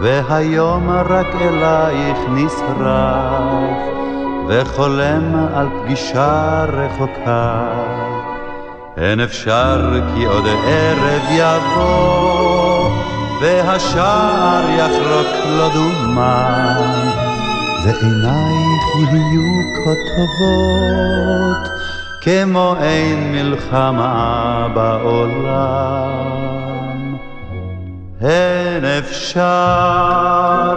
והיום 0.00 0.90
רק 0.90 1.26
אלייך 1.40 2.18
נשרף, 2.28 3.78
וחולם 4.48 5.34
על 5.54 5.66
פגישה 5.82 6.64
רחוקה. 6.68 7.64
אין 8.96 9.20
אפשר 9.20 10.00
כי 10.14 10.24
עוד 10.24 10.44
ערב 10.66 11.22
יבוא, 11.30 12.90
והשער 13.40 14.70
יחרוק 14.70 15.46
לו 15.46 15.68
דומן. 15.68 16.65
ועינייך 17.86 18.84
יהיו 19.12 19.62
כה 19.74 19.94
טובות, 20.16 21.68
כמו 22.20 22.76
אין 22.80 23.32
מלחמה 23.32 24.66
בעולם. 24.74 26.36
אין 28.20 28.84
אפשר, 28.84 30.76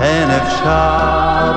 אין 0.00 0.30
אפשר, 0.30 1.52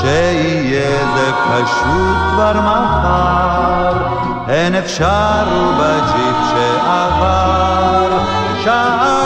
שיהיה 0.00 1.06
זה 1.16 1.32
פשוט 1.32 2.16
כבר 2.32 2.52
מחר. 2.52 3.92
אין 4.48 4.74
אפשר 4.74 5.44
ובג'יפ 5.52 6.36
שעבר, 6.50 8.08
שאגו 8.64 9.17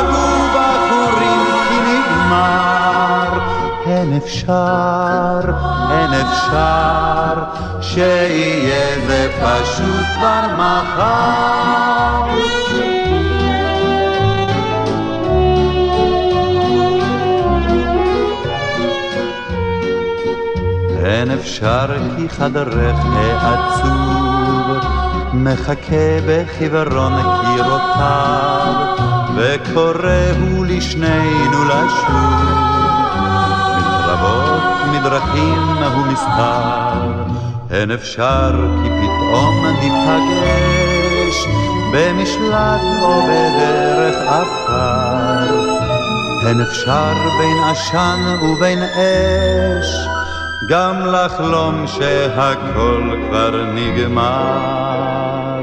אין 4.02 4.16
אפשר, 4.16 5.40
אין 5.90 6.10
אפשר, 6.14 7.34
שיהיה 7.80 9.06
זה 9.06 9.28
פשוט 9.42 10.06
כבר 10.18 10.42
מחר. 10.54 12.22
אין 21.04 21.30
אפשר 21.30 21.86
כי 22.16 22.28
חדרך 22.28 22.96
העצוב 23.40 24.76
מחכה 25.34 26.20
בחיוורון 26.28 27.12
קירותיו 27.40 28.74
וקורא 29.36 30.32
הוא 30.40 30.66
לשנינו 30.66 31.64
לשוב 31.64 32.91
מקרבות 34.12 34.62
מדרכים 34.92 35.62
הוא 35.94 36.06
מסתר 36.06 36.92
אין 37.70 37.90
אפשר 37.90 38.52
כי 38.82 38.88
פתאום 38.88 39.66
ניפגש 39.80 41.46
במשלט 41.92 42.80
או 43.02 43.22
בדרך 43.22 44.16
עפר 44.28 45.72
אין 46.46 46.60
אפשר 46.60 47.12
בין 47.38 47.56
עשן 47.70 48.38
ובין 48.42 48.82
אש 48.82 50.08
גם 50.68 51.06
לחלום 51.06 51.86
שהכל 51.86 53.16
כבר 53.28 53.64
נגמר. 53.74 55.62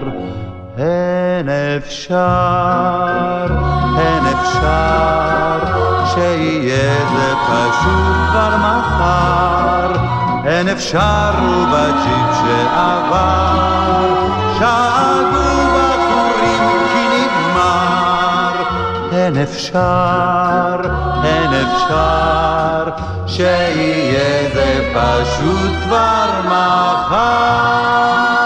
אין 0.77 1.49
אפשר, 1.77 3.47
אין 3.97 4.25
אפשר, 4.25 5.68
שיהיה 6.13 7.05
זה 7.11 7.33
פשוט 7.47 8.15
כבר 8.29 8.57
מחר. 8.57 9.91
אין 10.45 10.67
אפשר 10.67 11.31
ובג'יפ 11.41 12.35
שעבר, 12.35 13.55
שאגו 14.59 15.49
בחורים 15.75 16.63
כי 16.93 17.03
נגמר. 17.15 18.53
אין 19.11 19.37
אפשר, 19.37 20.75
אין 21.23 21.53
אפשר, 21.53 22.89
שיהיה 23.27 24.49
זה 24.53 24.93
פשוט 24.93 25.71
כבר 25.83 26.29
מחר. 26.45 28.38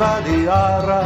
ירוק 0.00 0.08
ואדי 0.08 0.48
ערה, 0.48 1.02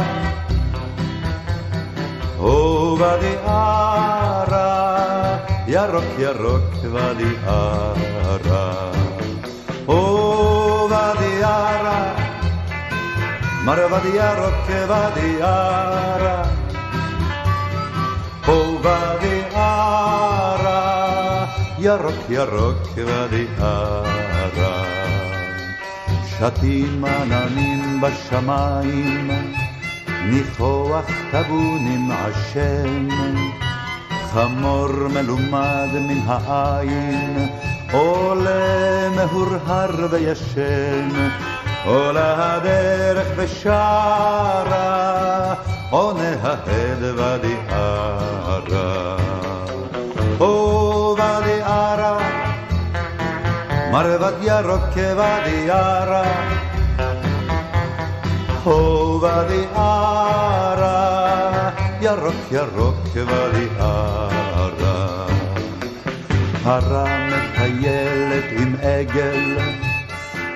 הו 2.37 2.97
ואדי 2.99 3.35
ערה, 3.45 5.37
ירוק 5.67 6.05
ירוק 6.17 6.93
ואדי 6.93 7.35
ערה. 7.45 8.91
הו 9.85 10.89
ואדי 10.89 11.43
ערה, 11.43 12.13
מר 13.65 13.87
ואדי 23.07 23.45
שתים 26.39 27.05
עננים 27.05 28.01
בשמיים, 28.01 29.31
ניחוח 30.25 31.05
טבונים 31.31 32.11
עשן. 32.11 33.07
חמור 34.35 34.89
מלומד 35.13 35.89
מן 35.93 36.19
העין, 36.25 37.47
עולה 37.91 39.09
מהורהר 39.15 40.07
וישן, 40.11 41.09
עולה 41.85 42.55
הדרך 42.55 43.27
ושרה, 43.35 44.73
עונה 45.89 46.35
ההד 46.41 47.03
ואדי 47.17 47.55
ערה. 47.69 49.17
או 50.39 51.15
ואדי 51.19 51.61
ערה, 51.61 52.24
מרבד 53.95 54.33
ירוק 54.41 54.97
ואדי 55.17 55.69
ערה. 55.69 56.23
או 58.65 59.19
ואדי 59.21 59.63
ערה, 59.75 61.69
ירוק 62.01 62.35
ירוק 62.51 62.95
ואדי 63.15 63.67
ערה. 63.79 65.27
פרה 66.63 67.27
מטיילת 67.27 68.43
עם 68.59 68.75
עגל, 68.81 69.57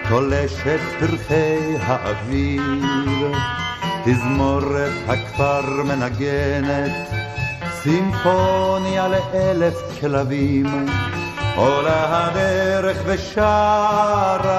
תולשת 0.10 0.80
פרחי 1.00 1.76
האוויר. 1.82 2.64
תזמורת 4.06 4.92
הכפר 5.08 5.84
מנגנת, 5.84 6.92
סימפוניה 7.82 9.08
לאלף 9.08 9.76
כלבים. 10.00 10.86
עולה 11.60 12.28
הדרך 12.28 12.98
ושרה, 13.06 14.52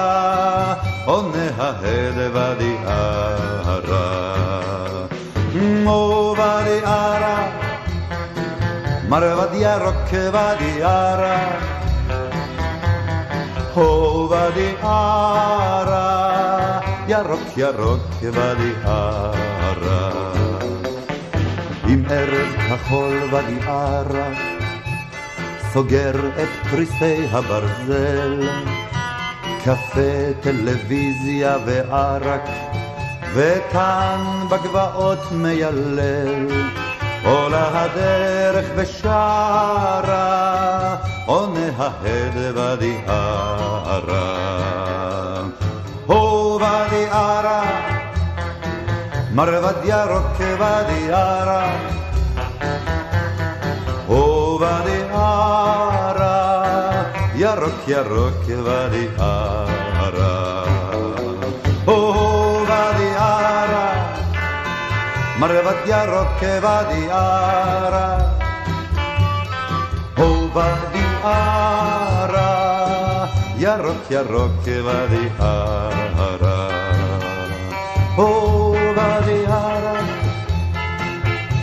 עונה 1.05 1.49
ההד 1.57 2.17
ואדי 2.33 2.75
ערה. 2.85 4.31
או 5.85 6.35
ואדי 6.37 6.79
ערה, 6.85 7.47
מרבד 9.09 9.53
ירוק 9.53 10.13
ואדי 10.33 10.83
ערה. 10.83 11.49
הו 13.73 14.29
ואדי 14.29 14.73
ערה, 14.81 16.79
ירוק 17.07 17.57
ירוק 17.57 18.01
ואדי 18.21 18.71
ערה. 18.85 20.09
עם 21.87 22.03
ערב 22.09 22.55
כחול 22.69 23.19
ואדי 23.31 23.59
ערה, 23.67 24.50
סוגר 25.73 26.11
את 26.43 26.67
פריסי 26.69 27.27
הברזל, 27.31 28.49
קפה, 29.63 30.33
טלוויזיה 30.41 31.57
וערק, 31.65 32.49
וכאן 33.33 34.47
בגבעות 34.49 35.19
מיילל. 35.31 36.47
עולה 37.23 37.67
הדרך 37.73 38.65
ושרה, 38.75 40.15
עונה 41.25 41.69
ההד 41.77 42.55
ואדי 42.55 42.97
ערה. 43.07 44.21
הו 46.05 46.59
ואדי 46.61 47.05
ערה, 47.09 47.63
מרבד 49.31 49.85
ירוק 49.85 50.39
ואדי 50.59 51.11
ערה. 51.11 52.00
ירוק 57.61 57.87
ירוק 57.87 58.63
ואדי 58.63 59.07
ערה. 59.17 60.63
הו 61.85 62.65
ואדי 62.67 63.09
ערה, 63.15 64.13
מרבד 65.39 65.75
ירוק 65.85 66.41
ואדי 66.61 67.11
ערה. 67.11 68.17
הו 70.17 70.49
ואדי 70.53 71.05
ערה, 71.23 72.45
ירוק 73.57 74.11
ירוק 74.11 74.67
ואדי 74.85 75.27
ערה. 75.39 76.69
הו 78.15 78.75
ואדי 78.95 79.45
ערה, 79.45 80.01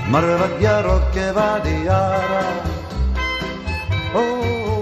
מרבד 0.08 0.60
ירוק 0.60 1.34
ואדי 1.34 1.88
ערה. 1.88 2.42
הו 4.12 4.77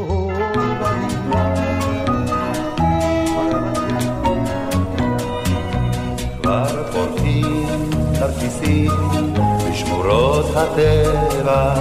הטבע, 10.79 11.75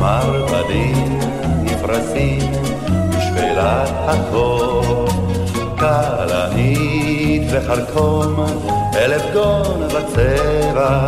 מרבדים 0.00 1.18
נפרסים 1.62 2.52
בשפלת 3.08 3.90
החור. 4.06 5.06
כלנית 5.78 7.42
וחרקום, 7.50 8.46
אלף 8.96 9.22
גון 9.32 9.88
בצבע, 9.88 11.06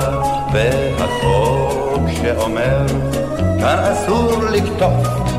והחוק 0.53 2.03
שאומר, 2.23 2.87
כאן 3.61 3.93
אסור 3.93 4.43
לקטוף 4.53 5.30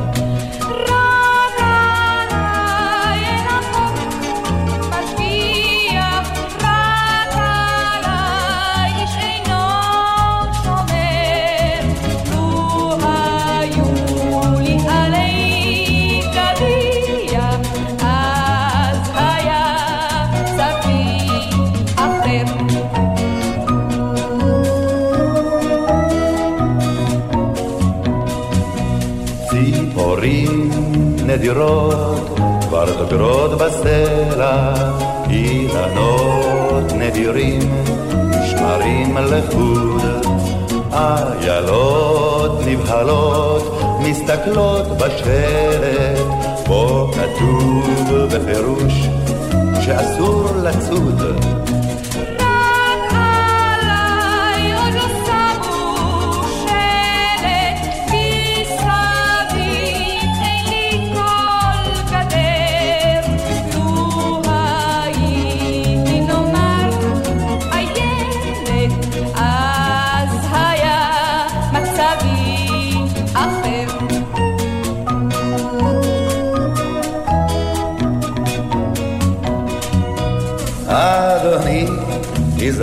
נדירות 31.62 32.38
כבר 32.68 33.04
דוגרות 33.04 33.50
בסלע, 33.50 34.74
אילנות 35.30 36.92
נדירים 36.92 37.84
נשמרים 38.30 39.16
לחוד, 39.16 40.02
איילות 40.92 42.60
נבהלות 42.66 43.80
מסתכלות 44.00 44.86
בשלט, 44.88 46.18
בו 46.66 47.10
כתוב 47.12 47.86
בפירוש 48.30 49.08
שאסור 49.80 50.46
לצוד. 50.62 51.61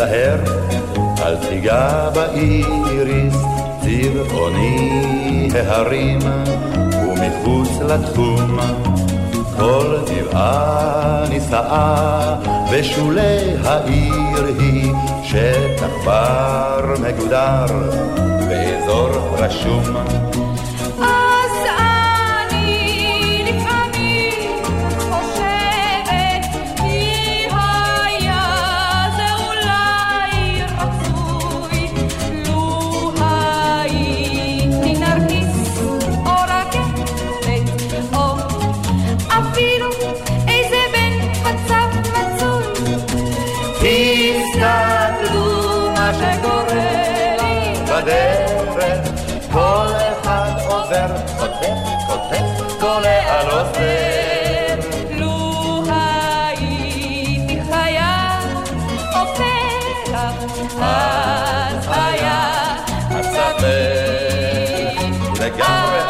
תיזהר, 0.09 0.39
אל 1.25 1.35
תיגע 1.35 2.09
באיריס, 2.09 3.35
צבעוני 3.81 5.49
ההרים, 5.55 6.19
ומחוץ 7.03 7.69
לתחום. 7.87 8.57
כל 9.57 9.97
גבעה 10.11 11.23
נישאה 11.29 12.35
בשולי 12.73 13.57
העיר 13.63 14.45
היא, 14.59 14.93
שטח 15.23 16.05
בר 16.05 16.93
מגודר 17.01 17.65
באזור 18.47 19.09
רשום. 19.37 19.83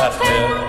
אחר. 0.10 0.60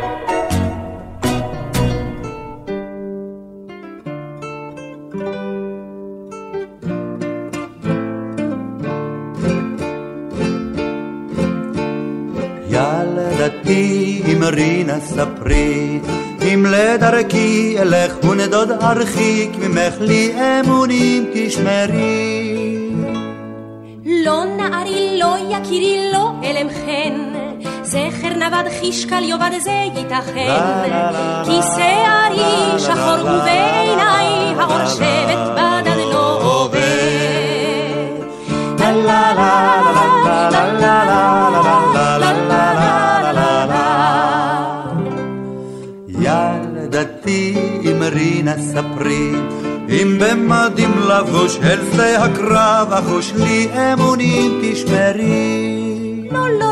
ילדתי 12.71 14.23
אמרינה 14.33 15.01
ספרי. 15.01 16.01
אם 16.43 16.67
לדרכי 16.69 17.77
אלך 17.79 18.25
ונדוד 18.25 18.71
ארחיק 18.71 19.51
ממך 19.57 19.95
לי 20.01 20.33
אמונים 20.61 21.31
תשמרי. 21.35 22.91
לא 24.05 24.45
נערי, 24.45 25.19
לא 25.19 25.37
יקירי, 25.51 26.11
לא 26.13 26.31
אלם 26.45 26.69
חן, 26.69 27.30
זכר 27.91 28.35
נבד 28.37 28.65
חישקל 28.81 29.23
יאבד 29.23 29.51
זה 29.61 29.71
ייתכן. 29.71 30.61
כי 31.45 31.59
שערי 31.75 32.79
שחור 32.79 33.21
ובעיניי 33.21 34.55
האור 34.59 34.87
שבט 34.87 35.51
בדד 35.57 35.97
לא 36.13 36.43
עובר. 36.43 37.41
לה 38.81 39.33
לה 39.35 40.51
לה 40.51 40.51
לה 40.51 40.81
לה 40.81 41.05
לה 41.05 42.19
לה 42.19 42.19
לה 42.19 42.73
לה 42.79 43.33
לה 43.33 43.67
לה 43.67 43.87
ילדתי 46.09 47.55
אמרינה 47.91 48.55
ספרי 48.59 49.33
אם 49.89 50.19
במדים 50.21 50.93
לבוש 51.09 51.59
אל 51.63 51.79
שדה 51.93 52.25
הקרב 52.25 52.93
אחוש 52.93 53.33
לי 53.37 53.69
אמונים 53.93 54.61
תשמרי 54.63 56.29
לא, 56.33 56.49
לא, 56.61 56.70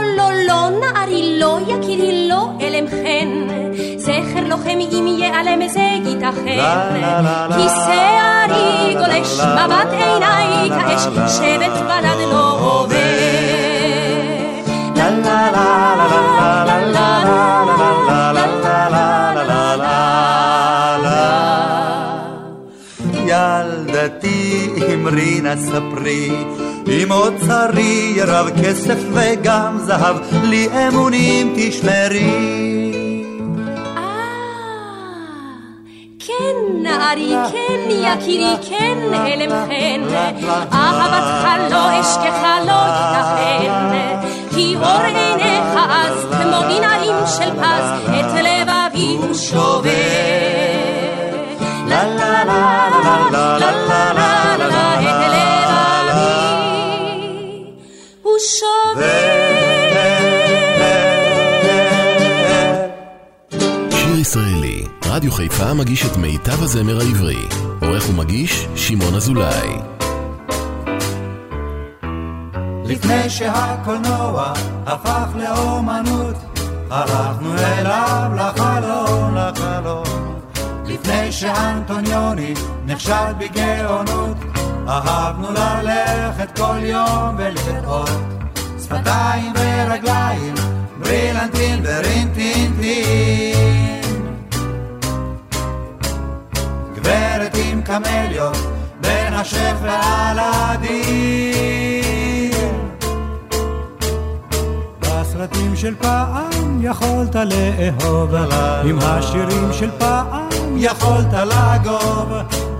אם 5.39 5.45
ייעלם 5.45 5.69
זה 5.69 5.81
ייתכן 5.81 6.61
כי 7.57 7.69
שערי 7.69 8.95
גולש 8.95 9.41
מבט 9.41 9.93
עיניי 9.93 10.71
כאש 10.71 11.03
שבט 11.37 11.83
בלד 11.87 12.19
לא 12.31 12.59
עובר 12.61 12.99
ילדתי 23.27 24.69
אמרי 24.95 25.41
נא 25.41 25.57
ספרי 25.57 26.31
אם 26.89 27.13
אוצרי 27.13 28.17
רב 28.27 28.51
כסף 28.63 28.99
וגם 29.13 29.79
זהב 29.79 30.17
לי 30.43 30.69
אמונים 30.89 31.55
תשמרי 31.57 32.88
כן 37.53 37.91
יקירי, 37.91 38.55
כן 38.69 38.99
הלם 39.13 39.51
חן, 39.51 40.01
אהבתך 40.73 41.71
לא 41.71 42.01
אשכח 42.01 42.43
לא 42.67 42.81
ייתכן, 42.97 43.73
כי 44.55 44.77
אור 44.77 45.03
עיניך 45.03 45.75
אז 45.91 46.27
כמו 46.31 46.59
עיניים 46.69 47.27
של 47.27 47.51
פז, 47.51 47.87
את 48.07 48.33
לבבי 48.35 49.17
הוא 49.19 49.35
שובר. 49.35 49.89
לה 51.87 52.05
לה 52.05 52.45
לה 52.45 52.89
לה 53.03 53.29
לה 53.31 53.79
לה 53.89 54.13
לה 54.13 54.69
לה 54.69 55.01
את 55.01 55.21
לבבי 55.35 56.29
הוא 58.23 58.39
שובר. 58.39 59.49
שיר 63.91 64.19
ישראלי, 64.21 64.68
רדיו 65.07 65.33
חיפה 65.33 65.75
מגיש 65.75 66.07
את 66.07 66.17
מיטב 66.17 66.63
הזמר 66.63 67.01
העברי. 67.01 67.49
עורך 67.83 68.11
ומגיש, 68.11 68.67
שמעון 68.77 69.15
אזולאי. 69.15 69.69
לפני 72.85 73.31
שהקולנוע 73.31 74.53
הפך 74.87 75.29
לאומנות, 75.35 76.37
הלכנו 76.91 77.55
אליו 77.59 78.31
לחלום, 78.37 79.35
לחלום. 79.35 80.39
לפני 80.85 81.33
שאנטוניוני 81.33 82.55
נכשל 82.87 83.33
בגאונות, 83.39 84.37
אהבנו 84.89 85.49
ללכת 85.53 86.59
כל 86.59 86.79
יום 86.83 87.37
ולראות 87.39 88.11
שפתיים 88.83 89.53
ורגליים, 89.57 90.55
ברילנטין 90.99 91.83
ורינטינטין. 91.85 93.98
גברת 97.09 97.57
עם 97.65 97.83
קמליות, 97.83 98.57
בין 99.01 99.35
השף 99.35 99.75
והלדין. 99.83 100.99
בסרטים 105.01 105.77
של 105.77 105.95
פעם 106.01 106.79
יכולת 106.81 107.35
לאהוב, 107.35 108.35
עם 108.85 108.99
השירים 109.03 109.73
של 109.73 109.91
פעם 109.99 110.77
יכולת 110.77 111.33
לגוב. 111.33 112.33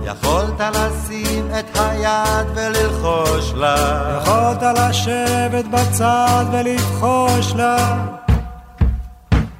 יכולת 0.03 0.61
לשים 0.75 1.47
את 1.59 1.77
היד 1.79 2.47
וללחוש 2.55 3.53
לה 3.55 3.75
יכולת 4.17 4.63
לשבת 4.63 5.65
בצד 5.65 6.45
ולבחוש 6.51 7.53
לה. 7.55 7.97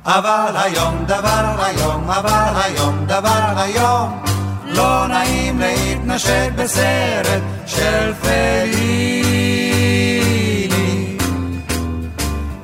אבל 0.06 0.52
היום 0.56 1.06
דבר 1.06 1.56
היום, 1.60 2.12
אבל 2.12 2.54
היום 2.64 3.06
דבר 3.06 3.54
היום, 3.56 4.29
לא 4.70 5.08
נעים 5.08 5.60
להתנשק 5.60 6.50
בסרט 6.56 7.42
של 7.66 8.14
פליני. 8.22 9.50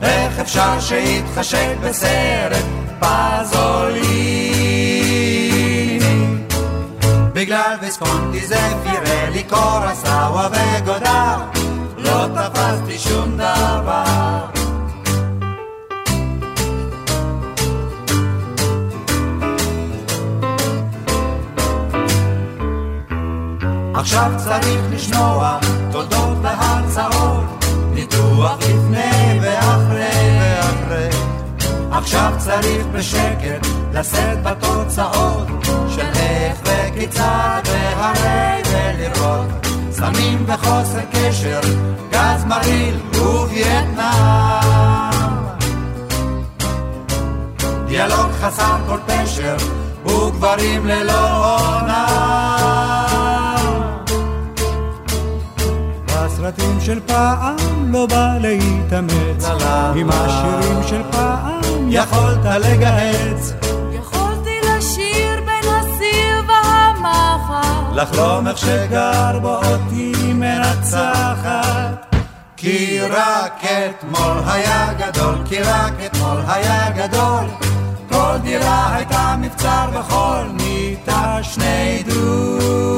איך 0.02 0.40
אפשר 0.40 0.80
שיתחשק 0.80 1.76
בסרט 1.82 2.66
פזוליני? 3.00 4.46
בגלל 7.34 7.78
ויסקונטי 7.82 8.48
זה 8.48 8.60
פירלי 8.84 9.44
קורסאווה 9.44 10.48
וגודר, 10.52 11.38
לא 11.98 12.28
תפסתי 12.36 12.98
שום 12.98 13.38
דבר. 13.38 14.55
עכשיו 24.06 24.32
צריך 24.38 24.82
לשמוע 24.92 25.58
תודות 25.92 26.38
והרצאות, 26.42 27.66
ניתוח 27.94 28.58
לפני 28.60 29.40
ואחרי 29.42 30.40
ואחרי. 30.40 31.10
עכשיו 31.92 32.34
צריך 32.38 32.86
בשקט 32.92 33.68
לשאת 33.94 34.44
בתוצאות 34.44 35.48
של 35.96 36.10
איך 36.16 36.58
וכיצד 36.64 37.62
והרי 37.66 38.62
ולראות 38.72 39.48
סמים 39.92 40.46
וחוסר 40.48 41.00
קשר, 41.12 41.60
גז 42.12 42.46
מרעיל 42.46 43.00
ווייטנאם. 43.14 44.06
דיאלוג 47.88 48.32
חסר 48.42 48.78
כל 48.88 49.00
פשר 49.08 49.56
וגברים 50.06 50.86
ללא 50.86 51.46
עונה. 51.56 52.65
בסרטים 56.46 56.82
של 56.82 57.00
פעם 57.06 57.92
לא 57.92 58.06
בא 58.06 58.38
להתאמץ, 58.42 59.46
עם 59.96 60.10
השירים 60.12 60.84
של 60.88 61.02
פעם 61.12 61.62
יכולת 61.90 62.46
לגהץ. 62.46 63.54
יכולתי 63.92 64.60
לשיר 64.64 65.42
בין 65.46 65.72
הסיר 65.74 66.42
והמחר, 66.48 67.94
לחלום 67.94 68.48
איך 68.48 68.58
שגר 68.58 69.40
בו 69.42 69.56
אותי 69.56 70.34
מנצחת. 70.34 72.16
כי 72.58 73.00
רק 73.02 73.64
אתמול 73.64 74.38
היה 74.48 74.94
גדול, 74.94 75.36
כי 75.46 75.62
רק 75.62 75.94
אתמול 76.06 76.38
היה 76.48 76.90
גדול. 76.90 77.46
כל 78.10 78.38
דירה 78.44 78.96
הייתה 78.96 79.36
מבצר 79.42 79.86
וכל 79.94 80.44
מיטה 80.54 81.38
שני 81.42 82.04
דונם. 82.06 82.95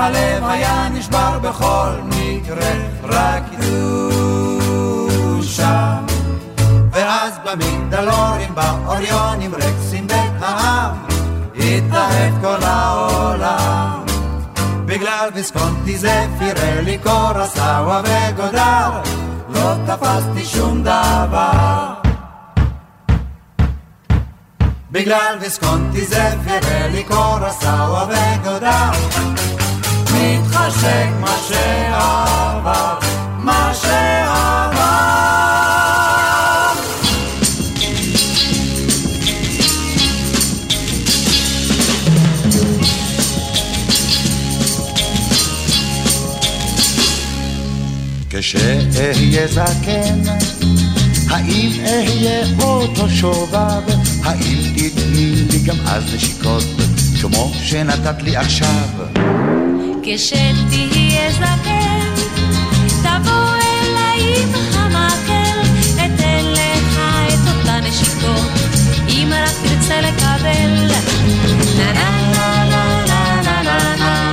הלב 0.00 0.44
היה 0.44 0.88
נשבר 0.88 1.38
בכל 1.38 1.90
מקרה, 2.06 2.72
רק 3.02 3.42
ידעו 3.52 5.42
שם. 5.42 6.06
ואז 6.90 7.32
במגדלורים, 7.44 8.54
באוריונים, 8.54 9.54
רקסים 9.54 10.06
בית 10.06 10.32
העם, 10.40 10.96
התאהב 11.56 12.34
כל 12.40 12.62
העולם. 12.62 14.04
בגלל 14.86 15.28
ויסקונטי 15.34 15.98
זה 15.98 16.26
פירלי 16.38 16.98
קורסאווה 16.98 18.02
וגודר, 18.04 18.90
לא 19.48 19.74
תפסתי 19.86 20.44
שום 20.44 20.82
דבר. 20.82 21.94
בגלל 24.90 25.36
ויסקונטי 25.40 26.04
זה 26.06 26.30
פירלי 26.44 27.04
קורסאווה 27.04 28.06
וגודר, 28.08 28.90
כשאהיה 48.40 49.46
זקן, 49.46 50.20
האם 51.30 51.70
אהיה 51.84 52.46
אותו 52.62 53.08
שובב? 53.08 53.82
האם 54.22 54.58
תתני 54.76 55.34
לי 55.50 55.58
גם 55.66 55.76
אז 55.86 56.14
נשיקות, 56.14 56.64
כמו 57.20 57.52
שנתת 57.62 58.22
לי 58.22 58.36
עכשיו? 58.36 58.88
כשתהיה 60.02 61.32
זקן, 61.32 62.14
תבוא 63.02 63.54
אליי 63.54 64.34
עם 64.42 64.54
המקל, 64.74 65.60
אתן 65.94 66.44
לך 66.44 66.98
את 67.28 67.56
אותן 67.56 67.80
נשיקות, 67.84 68.50
אם 69.08 69.32
רק 69.32 69.54
תרצה 69.62 70.00
לקבל. 70.00 70.90
נה 71.76 71.92
נה 71.92 72.64
נה 72.64 73.04
נה 73.06 73.42
נה 73.42 73.62
נה 73.62 73.96
נה, 73.96 74.32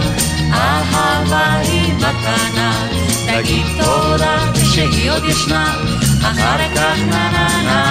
אהבה 0.53 1.55
היא 1.59 1.93
מתנה, 1.93 2.85
תגיד 3.25 3.65
תודה 3.83 4.37
כשהיא 4.53 5.11
עוד 5.11 5.23
ישנה, 5.25 5.73
אחר 6.21 6.57
כך 6.75 6.97
נה 7.09 7.31
נה 7.31 7.47
נה, 7.63 7.83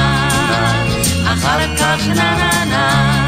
אחר 1.33 1.77
כך 1.77 2.07
נה 2.07 2.37
נה 2.37 2.64
נה. 2.64 3.26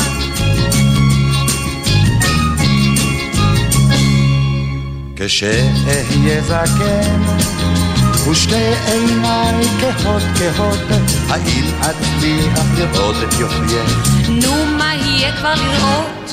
כשאהיה 5.20 6.42
זקן 6.42 7.22
ושתי 8.30 8.54
עיניי 8.86 9.66
כהות 9.80 10.22
כהות, 10.38 10.78
האם 11.28 11.64
אצליח 11.80 12.64
לראות 12.76 13.16
את 13.22 13.40
יופייך? 13.40 14.08
נו, 14.28 14.66
מה 14.78 14.94
יהיה 14.94 15.32
כבר 15.36 15.54
לראות? 15.54 16.32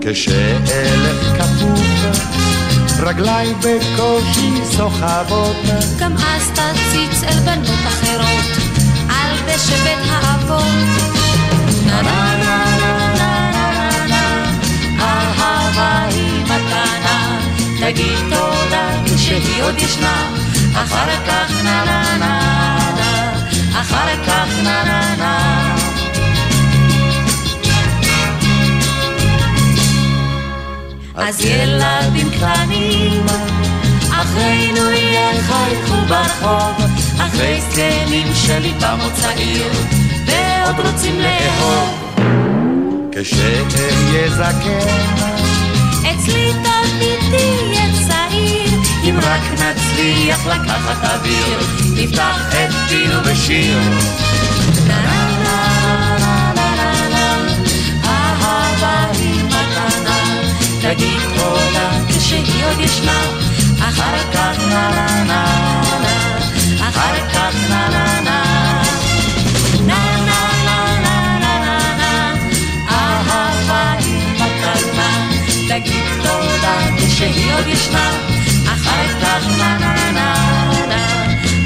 כשאלך 0.00 1.38
כפוף, 1.38 1.80
רגליי 3.00 3.54
בקושי 3.54 4.52
סוחבות. 4.64 5.56
גם 5.98 6.16
אז 6.16 6.50
תציץ 6.50 7.22
אל 7.22 7.38
בנות 7.44 7.86
אחרות, 7.86 8.44
על 9.08 9.36
דשא 9.46 9.76
בית 9.76 10.10
האבות. 10.10 10.64
נה 11.86 12.02
נה 12.02 12.36
נה 12.36 12.83
תגיד 17.94 18.18
תודה 18.30 18.90
כשהיא 19.04 19.62
עוד 19.62 19.74
ישנה, 19.78 20.30
אחר 20.74 21.10
כך 21.26 21.50
נה 21.64 21.84
נה 21.84 22.16
נה 22.18 22.78
נה, 22.96 23.32
אחר 23.80 24.24
כך 24.26 24.48
נה 24.62 24.84
נה 24.84 25.14
נה. 25.18 25.76
אז 31.14 31.40
ילדים 31.44 32.30
קטנים, 32.30 33.26
אחרינו 34.10 34.90
יחייכו 34.90 35.96
ברחוב, 36.08 36.86
אחרי 37.18 37.60
זקנים 37.60 38.26
שליבם 38.34 38.98
עוד 39.02 39.12
צעיר, 39.12 39.72
ועוד 40.26 40.86
רוצים 40.86 41.20
לאהוב. 41.20 42.04
כשאהיה 43.12 44.30
זקן, 44.30 45.24
אצלי 46.10 46.52
תמיד 46.52 47.18
תהיה 47.30 47.73
אם 49.14 49.18
רק 49.18 49.52
נצליח 49.52 50.46
לקחת 50.46 51.04
אוויר, 51.04 51.58
נפתח 51.94 52.38
את 52.48 52.74
פינו 52.88 53.20
בשיר. 53.20 53.78
תגיד 60.80 61.20
תודה 61.36 61.90
כשהיא 62.08 62.64
עוד 62.64 62.80
ישנה, 62.80 63.20
אחר 63.80 64.18
כך 64.32 64.58
נה 64.68 64.90
נה 64.90 65.24
נה 65.24 65.44
נה, 66.02 66.88
אחר 66.88 67.28
כך 67.34 67.54
נה 67.70 67.88
נה 67.88 68.20
נה. 68.20 68.34
תגיד 75.68 76.04
תודה 76.22 76.76
כשהיא 76.96 77.54
עוד 77.54 77.66
ישנה, 77.66 78.10
אחר 79.04 79.20
כך 79.20 79.58
נה 79.58 79.78
נה 79.78 79.94
נה 80.12 80.34
נה, 80.88 81.02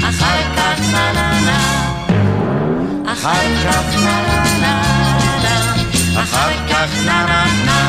אחר 0.09 0.41
כך 0.55 0.79
נה 0.91 1.11
נה 1.13 1.27
נה. 1.47 1.59
אחר 3.13 3.47
כך 3.65 3.95
נה 4.03 4.15
נה 4.61 4.73
נה 5.43 5.53
אחר 6.21 6.51
כך 6.69 6.89
נה 7.05 7.25
נה 7.25 7.45
נה. 7.65 7.79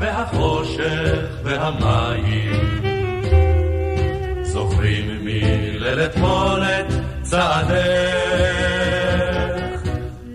והחושך 0.00 1.28
והמים 1.44 2.33
מליל 5.94 6.06
אתמול 6.06 6.62
את 6.62 6.86
צעדך. 7.22 7.74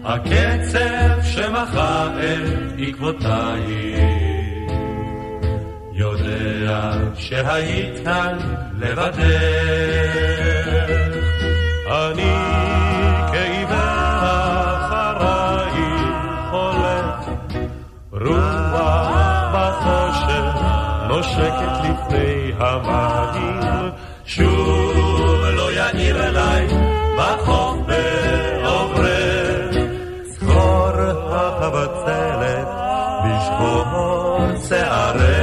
הקצב 0.03 1.24
שמחה 1.24 2.07
את 2.20 2.74
עקבותייך. 2.88 3.99
יודע 5.93 6.91
שהיית 7.16 8.03
כאן 8.05 8.38
לבדך. 8.80 9.20
אני 11.88 12.39
נושקת 21.07 21.80
לפני 21.84 22.51
המים 22.60 23.91
שוב 24.26 24.89
יאיר 26.10 26.28
אליי 26.28 26.68
בחוף 27.18 27.78
בעוברך 27.88 29.76
זכור 30.26 30.89
החבצלת 31.32 32.68
בשחור 33.26 34.38
שערך 34.70 35.39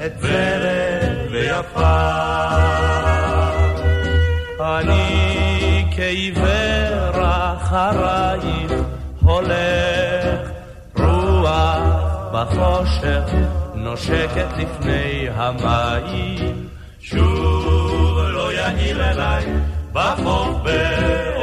נעצרת 0.00 1.30
ויפה. 1.30 2.00
אני 4.60 5.84
כעיוור 5.96 7.22
אחרייך 7.22 8.72
הולך 9.20 10.50
רוח 10.96 11.80
בחושך 12.32 13.34
נושקת 13.74 14.48
לפני 14.58 15.28
המים. 15.34 16.68
שוב 17.00 18.18
לא 18.18 18.52
יאיר 18.52 19.10
אליי 19.10 19.44
בחוף 19.92 20.62
בעוברך 20.62 21.39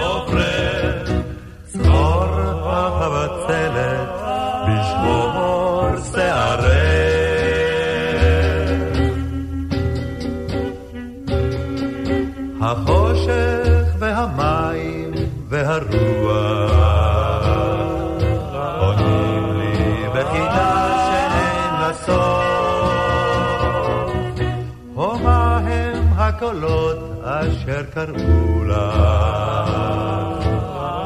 הקולות 26.27 26.97
אשר 27.23 27.83
קראו 27.93 28.63
לך 28.63 28.97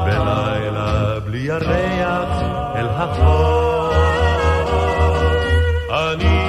בלילה 0.04 1.20
בלי 1.20 1.38
ירח 1.38 2.42
אל 2.74 2.86
החוף. 2.88 3.94
אני 5.90 6.40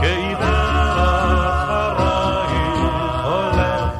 כעיוור 0.00 1.48
אחרייך 1.48 2.80
הולך. 3.24 3.92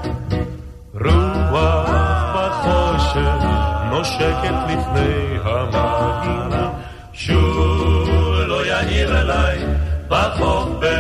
רוח 1.01 1.91
בחושך 2.34 3.45
נושקת 3.91 4.57
לפני 4.68 5.39
המים 5.45 6.70
שוב 7.12 8.09
לא 8.47 8.66
יאיר 8.66 9.20
אליי 9.20 9.59
בחוף 10.09 10.68
בעוברך 10.80 10.97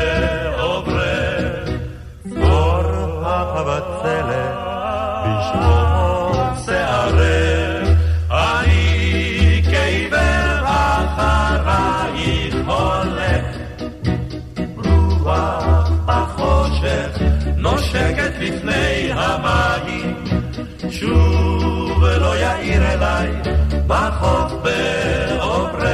בחוף 23.88 24.52
בעוברת. 24.62 25.88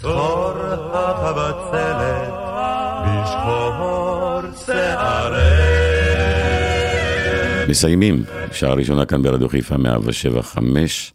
צור 0.00 0.52
הבצלת 0.94 2.32
בשחור 3.06 4.40
שערי. 4.66 5.36
מסיימים, 7.68 8.22
שעה 8.52 8.74
ראשונה 8.74 9.04
כאן 9.06 9.22
ברדיו 9.22 9.48
חיפה 9.48 9.76
175. 9.76 11.12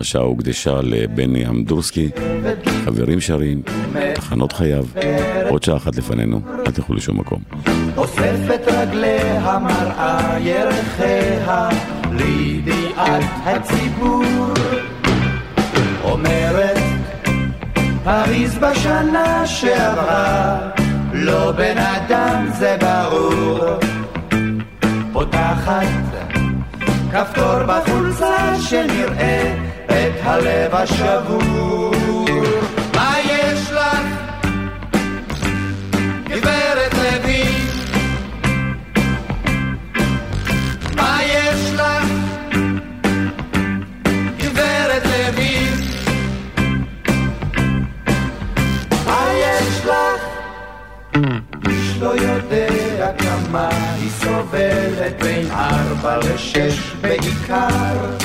השעה 0.00 0.22
הוקדשה 0.22 0.80
לבני 0.82 1.48
אמדורסקי, 1.48 2.10
חברים 2.84 3.20
שרים, 3.20 3.62
תחנות 4.14 4.52
חייו, 4.52 4.84
עוד 5.48 5.62
שעה 5.62 5.76
אחת 5.76 5.96
לפנינו, 5.96 6.40
אל 6.66 6.72
תלכו 6.72 6.94
לשום 6.94 7.20
מקום. 7.20 7.42
אוספת 7.96 8.60
רגליה, 8.66 9.58
מראה 9.58 10.38
ירחיה, 10.40 11.68
לידיעת 12.12 13.24
הציבור. 13.44 14.59
אומרת 16.20 16.78
פריז 18.04 18.58
בשנה 18.58 19.46
שעברה 19.46 20.58
לא 21.12 21.52
בן 21.52 21.78
אדם 21.78 22.46
זה 22.58 22.76
ברור. 22.80 23.78
פותחת 25.12 25.86
כפתור 27.12 27.62
בחולצה 27.66 28.60
שנראה 28.60 29.54
את 29.86 30.20
הלב 30.22 30.74
השבור 30.74 32.29
סובלת 54.90 55.22
בין 55.22 55.50
ארבע 55.50 56.16
לשש 56.16 56.92
בעיקר. 57.00 58.16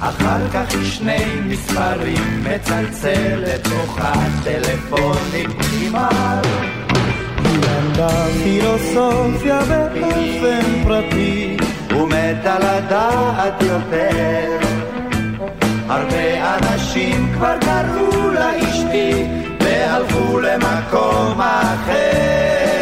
אחר 0.00 0.48
כך 0.52 0.74
היא 0.74 0.90
שני 0.90 1.24
מספרים 1.46 2.44
מצלצלת 2.44 3.66
כוחה 3.66 4.12
טלפונית 4.44 5.48
נגמר. 5.58 6.40
היא 7.44 7.58
למדה 7.58 8.26
פילוסופיה 8.42 9.60
באופן 9.64 10.84
פרטי. 10.84 11.56
ומתה 11.90 12.58
לדעת 12.58 13.62
יותר. 13.62 14.58
הרבה 15.88 16.56
אנשים 16.56 17.32
כבר 17.34 17.54
קראו 17.60 18.30
לה 18.30 18.50
אשתי 18.58 19.26
והלכו 19.60 20.40
למקום 20.40 21.40
אחר. 21.40 22.81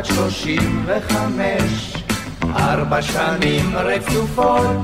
בת 0.00 0.06
שלושים 0.06 0.84
וחמש, 0.86 1.94
ארבע 2.56 3.02
שנים 3.02 3.76
רצופות 3.76 4.80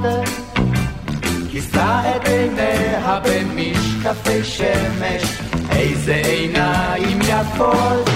כיסה 1.50 2.00
את 2.16 2.28
עיניה 2.28 3.20
במשקפי 3.24 4.44
שמש, 4.44 5.22
איזה 5.70 6.14
עיניים 6.14 7.18
יפות. 7.20 8.10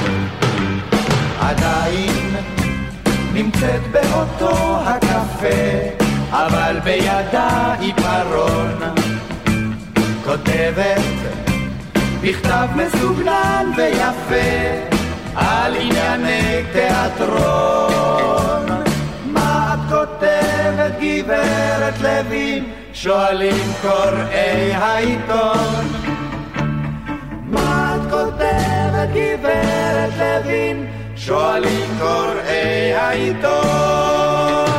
עדיין 1.40 2.36
נמצאת 3.32 3.82
באותו 3.90 4.78
הקפה, 4.84 6.04
אבל 6.30 6.80
בידה 6.84 7.74
עיפרון. 7.80 8.78
כותבת 10.24 11.02
בכתב 12.22 12.68
מסוגנן 12.76 13.66
ויפה 13.76 14.89
על 15.36 15.76
ענייני 15.76 16.62
תיאטרון. 16.72 18.66
מה 19.24 19.74
את 19.74 19.80
כותבת 19.88 20.92
גברת 21.00 22.00
לוין? 22.00 22.64
שואלים 22.92 23.72
קוראי 23.82 24.72
העיתון. 24.72 25.84
מה 27.46 27.96
את 27.96 28.10
כותבת 28.10 29.08
גברת 29.14 30.12
לוין? 30.18 30.86
שואלים 31.16 31.98
קוראי 31.98 32.94
העיתון. 32.94 34.69